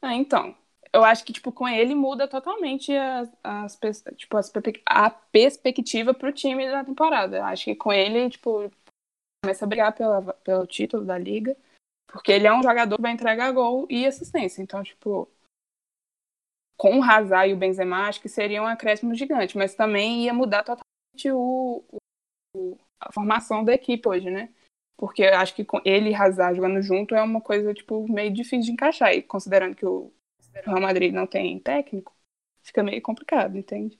[0.00, 0.54] Ah, então.
[0.96, 3.78] Eu acho que, tipo, com ele muda totalmente as, as,
[4.16, 4.50] tipo, as,
[4.86, 7.36] a perspectiva pro time da temporada.
[7.36, 8.70] Eu Acho que com ele, tipo,
[9.44, 11.54] começa a brigar pela, pelo título da liga.
[12.08, 14.62] Porque ele é um jogador que vai entregar gol e assistência.
[14.62, 15.28] Então, tipo,
[16.78, 19.58] com o Hazard e o Benzema, acho que seria um acréscimo gigante.
[19.58, 21.84] Mas também ia mudar totalmente o,
[22.56, 24.48] o- a formação da equipe hoje, né?
[24.96, 28.32] Porque eu acho que com ele e Hazard jogando junto é uma coisa, tipo, meio
[28.32, 29.12] difícil de encaixar.
[29.14, 30.12] E considerando que o
[30.64, 32.12] Real Madrid não tem técnico,
[32.62, 33.98] fica meio complicado, entende?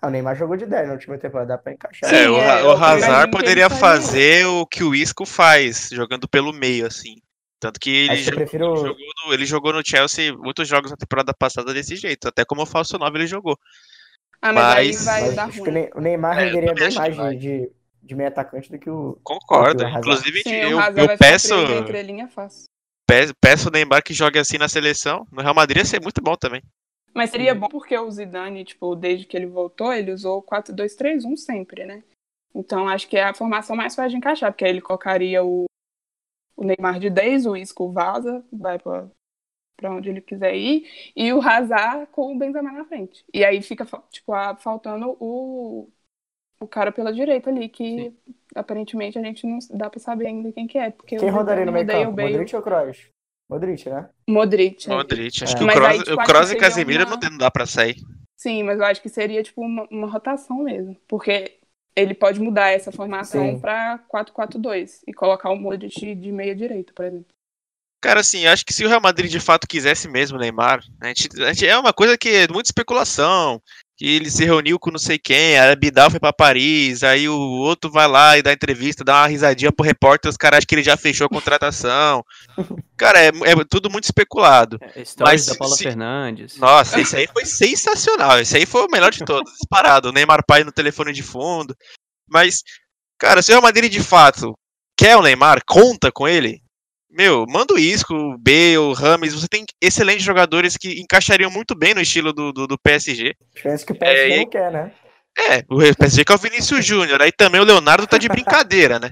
[0.00, 2.10] Ah, o Neymar jogou de 10 na última temporada, dá pra encaixar.
[2.10, 6.28] Sim, É, o, é, o Hazard que poderia fazer o que o Isco faz, jogando
[6.28, 7.16] pelo meio, assim.
[7.60, 10.96] Tanto que ele, que jogou, prefiro- jogou no, ele jogou no Chelsea muitos jogos na
[10.96, 12.26] temporada passada desse jeito.
[12.26, 13.56] Até como falso 9 ele jogou.
[14.40, 15.88] Ah, mas, aí Mas- vai Mas dar acho que o ruim.
[15.94, 17.36] O Neymar É, renderia bem mais que vai.
[17.36, 17.72] de, de,
[18.02, 19.16] de meio atacante do que o.
[19.22, 19.84] Concordo.
[19.84, 20.00] O Hazard.
[20.00, 21.54] Inclusive, Sim, eu, o eu vai peço,
[23.06, 25.26] peço, o Neymar que jogue assim na seleção.
[25.30, 26.62] No Real Madrid ia ser muito bom também.
[27.14, 31.36] Mas seria bom porque o Zidane, tipo, desde que ele voltou, ele usou o 4-2-3-1
[31.36, 32.02] sempre, né?
[32.54, 35.66] Então acho que é a formação mais fácil de encaixar, porque aí ele colocaria o,
[36.56, 39.08] o Neymar de 10, o Isco vaza, vai pra,
[39.76, 43.24] pra onde ele quiser ir, e o Hazard com o Benzema na frente.
[43.34, 45.90] E aí fica, tipo, a- faltando o,
[46.60, 48.14] o cara pela direita ali, que
[48.54, 50.90] aparentemente a gente não dá pra saber ainda quem que é.
[50.90, 52.12] Porque Quem rodaria no meio campo?
[52.12, 52.32] Bale.
[52.32, 52.98] Modric ou Kroos?
[53.50, 54.08] Modric, né?
[54.28, 54.90] Modric.
[54.90, 54.94] é.
[54.94, 55.44] Modric.
[55.44, 55.58] Acho É.
[55.58, 57.66] que o Kroos, aí, tipo, o acho Kroos que e Casemiro uma- não, dá pra
[57.66, 57.96] sair.
[58.36, 60.96] Sim, mas eu acho que seria tipo uma, uma rotação mesmo.
[61.06, 61.58] Porque
[61.94, 63.60] ele pode mudar essa formação Sim.
[63.60, 67.26] pra 4-4-2 e colocar o Modric de meia direita, por exemplo.
[68.02, 71.06] Cara, assim, acho que se o Real Madrid de fato quisesse mesmo o Neymar, a
[71.08, 73.62] gente, a gente- é uma coisa que é muita especulação.
[74.02, 77.38] Que ele se reuniu com não sei quem, a Bidal foi pra Paris, aí o
[77.38, 80.74] outro vai lá e dá entrevista, dá uma risadinha pro repórter, os caras acham que
[80.74, 82.24] ele já fechou a contratação.
[82.98, 84.76] Cara, é, é tudo muito especulado.
[84.82, 86.56] É, Mas da Paula se- Fernandes.
[86.56, 88.40] Nossa, esse aí foi sensacional.
[88.40, 89.52] Esse aí foi o melhor de todos.
[89.52, 90.08] Disparado.
[90.08, 91.74] O Neymar pai no telefone de fundo.
[92.28, 92.62] Mas,
[93.18, 94.52] cara, se o Real Madrid de fato
[94.96, 96.60] quer o Neymar, conta com ele.
[97.12, 99.34] Meu, manda o Isco, o Bale, o Rames.
[99.34, 103.34] Você tem excelentes jogadores que encaixariam muito bem no estilo do, do, do PSG.
[103.62, 104.92] Penso que o PSG É, e- não quer, né?
[105.38, 107.20] É, o PSG que é o Vinícius Júnior.
[107.20, 109.10] Aí também o Leonardo tá de brincadeira, né?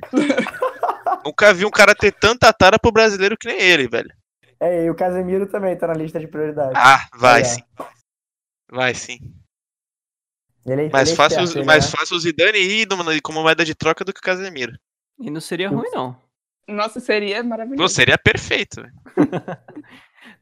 [1.24, 4.10] Nunca vi um cara ter tanta tara pro brasileiro que nem ele, velho.
[4.58, 6.74] É, e o Casemiro também tá na lista de prioridades.
[6.76, 7.44] Ah, vai Olha.
[7.44, 7.62] sim.
[8.70, 9.18] Vai sim.
[10.66, 11.90] Ele é- Mais ele é fácil, ele, mais né?
[11.90, 12.86] fácil o Zidane ir
[13.22, 14.72] como moeda de troca do que o Casemiro.
[15.18, 16.16] E não seria ruim, não.
[16.70, 17.94] Nossa, seria maravilhoso.
[17.94, 18.82] seria perfeito.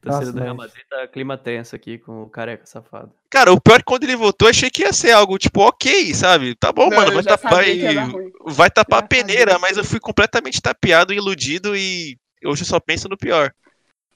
[0.01, 3.11] Torcida Nossa, do Real mas- Madrid tá clima tenso aqui com o careca safado.
[3.29, 5.61] Cara, o pior é que quando ele voltou, eu achei que ia ser algo tipo,
[5.61, 6.55] ok, sabe?
[6.55, 9.59] Tá bom, Não, mano, vai tapar, dar vai, tapar a peneira, sabia.
[9.59, 13.53] mas eu fui completamente tapeado, iludido e hoje eu só penso no pior.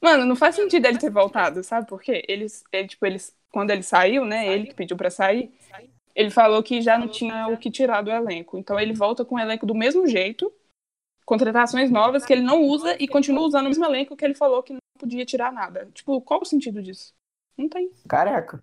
[0.02, 2.24] Mano, não faz sentido ele ter voltado, sabe por quê?
[2.28, 4.48] Eles, ele, tipo, eles, quando ele saiu, né?
[4.48, 5.50] Ele que pediu pra sair,
[6.16, 8.58] ele falou que já não tinha o que tirar do elenco.
[8.58, 10.52] Então ele volta com o elenco do mesmo jeito,
[11.26, 14.62] contratações novas que ele não usa e continua usando o mesmo elenco que ele falou
[14.64, 15.90] que não podia tirar nada.
[15.94, 17.14] Tipo, qual o sentido disso?
[17.58, 17.92] Não tem.
[18.08, 18.62] Careca.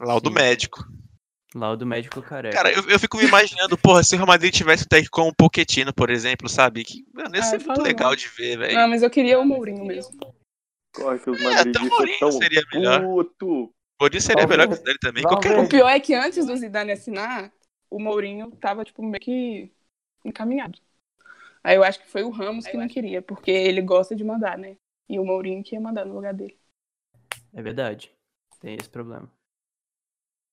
[0.00, 0.34] Laudo Sim.
[0.34, 0.84] médico.
[1.54, 2.56] Laudo médico careca.
[2.56, 5.28] Cara, eu, eu fico me imaginando, porra, se o Real Madrid tivesse um técnico como
[5.30, 6.82] o Pochettino, por exemplo, sabe?
[6.82, 7.84] Que, mano, ia Ah, ser fala muito não.
[7.84, 8.74] legal de ver, velho.
[8.74, 10.18] Não, mas eu queria o Mourinho mesmo.
[10.94, 13.02] Corre que os É, até o madridistas Mourinho seria melhor.
[13.02, 13.70] puto.
[13.98, 15.22] Por isso seria melhor que o dele também.
[15.22, 15.58] Qualquer.
[15.58, 17.52] O pior é que antes do Zidane assinar,
[17.90, 19.70] o Mourinho tava, tipo, meio que
[20.24, 20.78] encaminhado.
[21.64, 24.58] Aí eu acho que foi o Ramos que não queria, porque ele gosta de mandar,
[24.58, 24.76] né?
[25.08, 26.58] E o Mourinho que ia mandar no lugar dele.
[27.52, 28.12] É verdade.
[28.60, 29.30] Tem esse problema.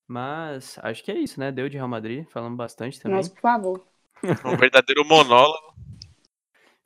[0.07, 1.51] Mas acho que é isso, né?
[1.51, 3.17] Deu de Real Madrid, falamos bastante também.
[3.17, 3.87] Mas, por favor.
[4.45, 5.73] Um verdadeiro monólogo.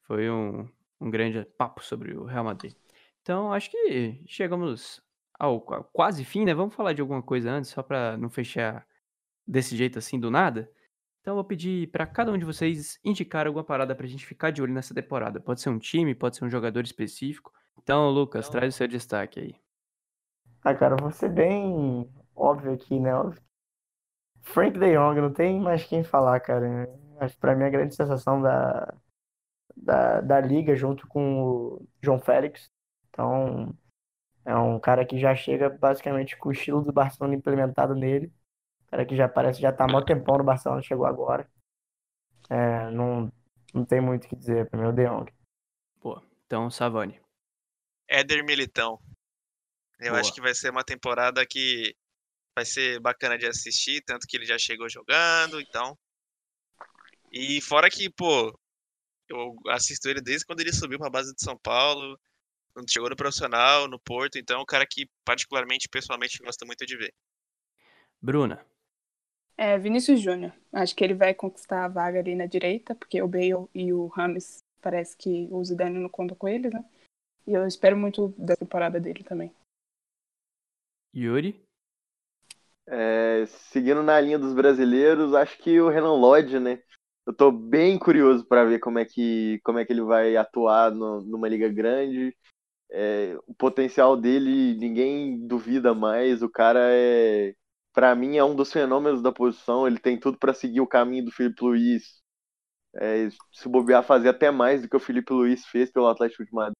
[0.03, 0.67] Foi um,
[0.99, 2.75] um grande papo sobre o Real Madrid.
[3.21, 5.01] Então, acho que chegamos
[5.39, 6.53] ao qua- quase fim, né?
[6.53, 8.85] Vamos falar de alguma coisa antes, só pra não fechar
[9.47, 10.69] desse jeito assim do nada.
[11.23, 14.51] Então, eu vou pedir pra cada um de vocês indicar alguma parada pra gente ficar
[14.51, 15.39] de olho nessa temporada.
[15.39, 17.49] Pode ser um time, pode ser um jogador específico.
[17.81, 19.55] Então, Lucas, traz o seu destaque aí.
[20.65, 23.11] Ah, cara, eu vou ser bem óbvio aqui, né?
[24.41, 26.89] Frank De Jong, não tem mais quem falar, cara.
[27.21, 28.93] Acho que pra mim a grande sensação da,
[29.77, 32.69] da, da liga junto com o João Félix.
[33.09, 33.73] Então,
[34.43, 38.29] é um cara que já chega basicamente com o estilo do Barcelona implementado nele.
[38.93, 41.51] Cara que já parece já tá há mó tempão no Barcelona, chegou agora.
[42.47, 43.33] É, não,
[43.73, 45.33] não tem muito o que dizer pra mim, o De Jong.
[45.99, 47.19] Pô, então, Savani.
[48.07, 49.01] Éder Militão.
[49.99, 50.19] Eu Boa.
[50.19, 51.95] acho que vai ser uma temporada que
[52.55, 55.97] vai ser bacana de assistir, tanto que ele já chegou jogando, então.
[57.31, 58.55] E fora que, pô,
[59.27, 62.15] eu assisto ele desde quando ele subiu pra base de São Paulo,
[62.75, 66.85] quando chegou no profissional, no Porto, então é um cara que particularmente, pessoalmente, gosto muito
[66.85, 67.11] de ver.
[68.21, 68.63] Bruna.
[69.57, 70.53] É, Vinícius Júnior.
[70.71, 74.07] Acho que ele vai conquistar a vaga ali na direita, porque o Bale e o
[74.07, 76.83] Rames parece que o Zidane não conta com eles, né?
[77.45, 79.51] E eu espero muito da temporada dele também.
[81.15, 81.61] Yuri.
[82.87, 86.81] É, seguindo na linha dos brasileiros, acho que o Renan Lodge, né?
[87.25, 90.91] Eu tô bem curioso para ver como é que como é que ele vai atuar
[90.91, 92.35] no- numa liga grande.
[92.91, 96.41] É, o potencial dele ninguém duvida mais.
[96.43, 97.53] O cara é,
[97.93, 99.87] para mim, é um dos fenômenos da posição.
[99.87, 102.21] Ele tem tudo para seguir o caminho do Felipe Luiz.
[102.95, 106.53] É, se bobear, fazer até mais do que o Felipe Luiz fez pelo Atlético de
[106.53, 106.75] Madrid.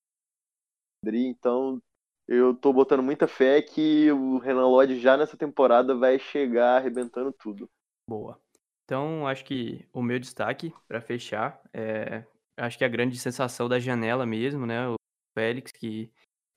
[1.06, 1.82] Então,
[2.28, 7.32] eu tô botando muita fé que o Renan Lodge já nessa temporada vai chegar arrebentando
[7.32, 7.70] tudo.
[8.10, 8.40] Boa.
[8.86, 12.26] Então, acho que o meu destaque para fechar é,
[12.58, 14.88] acho que a grande sensação da janela mesmo, né?
[14.88, 14.96] O
[15.38, 16.12] Félix, que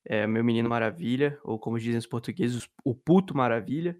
[0.05, 3.99] é meu menino maravilha, ou como dizem os portugueses, o puto maravilha,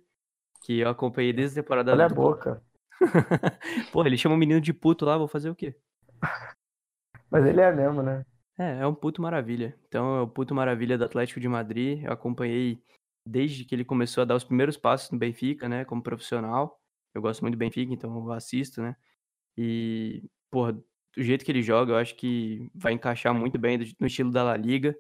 [0.64, 2.62] que eu acompanhei desde a temporada Olha a boca.
[3.92, 5.76] Porra, ele chama o menino de puto lá, vou fazer o quê?
[7.30, 8.26] Mas ele é mesmo, né?
[8.58, 9.78] É, é um puto maravilha.
[9.88, 12.04] Então, é o puto maravilha do Atlético de Madrid.
[12.04, 12.82] Eu acompanhei
[13.28, 16.80] desde que ele começou a dar os primeiros passos no Benfica, né, como profissional.
[17.14, 18.96] Eu gosto muito do Benfica, então eu assisto, né?
[19.58, 24.08] E, porra, do jeito que ele joga, eu acho que vai encaixar muito bem no
[24.08, 24.96] estilo da La Liga.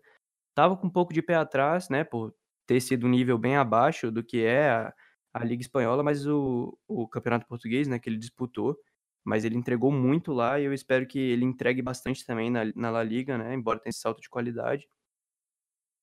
[0.55, 2.33] Tava com um pouco de pé atrás, né, por
[2.67, 4.93] ter sido um nível bem abaixo do que é a,
[5.37, 8.77] a Liga Espanhola, mas o, o Campeonato Português, né, que ele disputou,
[9.25, 12.89] mas ele entregou muito lá e eu espero que ele entregue bastante também na, na
[12.89, 14.87] La Liga, né, embora tenha esse salto de qualidade.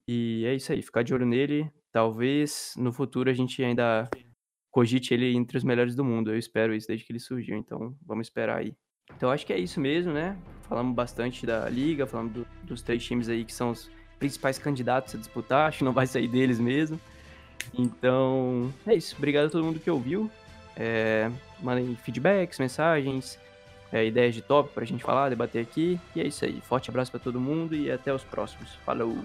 [0.09, 1.71] E é isso aí, ficar de olho nele.
[1.91, 4.09] Talvez no futuro a gente ainda
[4.71, 6.31] cogite ele entre os melhores do mundo.
[6.31, 8.77] Eu espero isso desde que ele surgiu, então vamos esperar aí.
[9.17, 10.37] Então acho que é isso mesmo, né?
[10.63, 15.15] Falamos bastante da liga, falamos do- dos três times aí que são os principais candidatos
[15.15, 15.69] a disputar.
[15.69, 16.99] Acho que não vai sair deles mesmo.
[17.73, 19.15] Então é isso.
[19.17, 20.31] Obrigado a todo mundo que ouviu.
[20.77, 23.39] É, mandem feedbacks, mensagens,
[23.93, 26.01] é, ideias de tópico pra gente falar, debater aqui.
[26.15, 26.61] E é isso aí.
[26.63, 28.71] Forte abraço pra todo mundo e até os próximos.
[28.85, 29.19] Falou!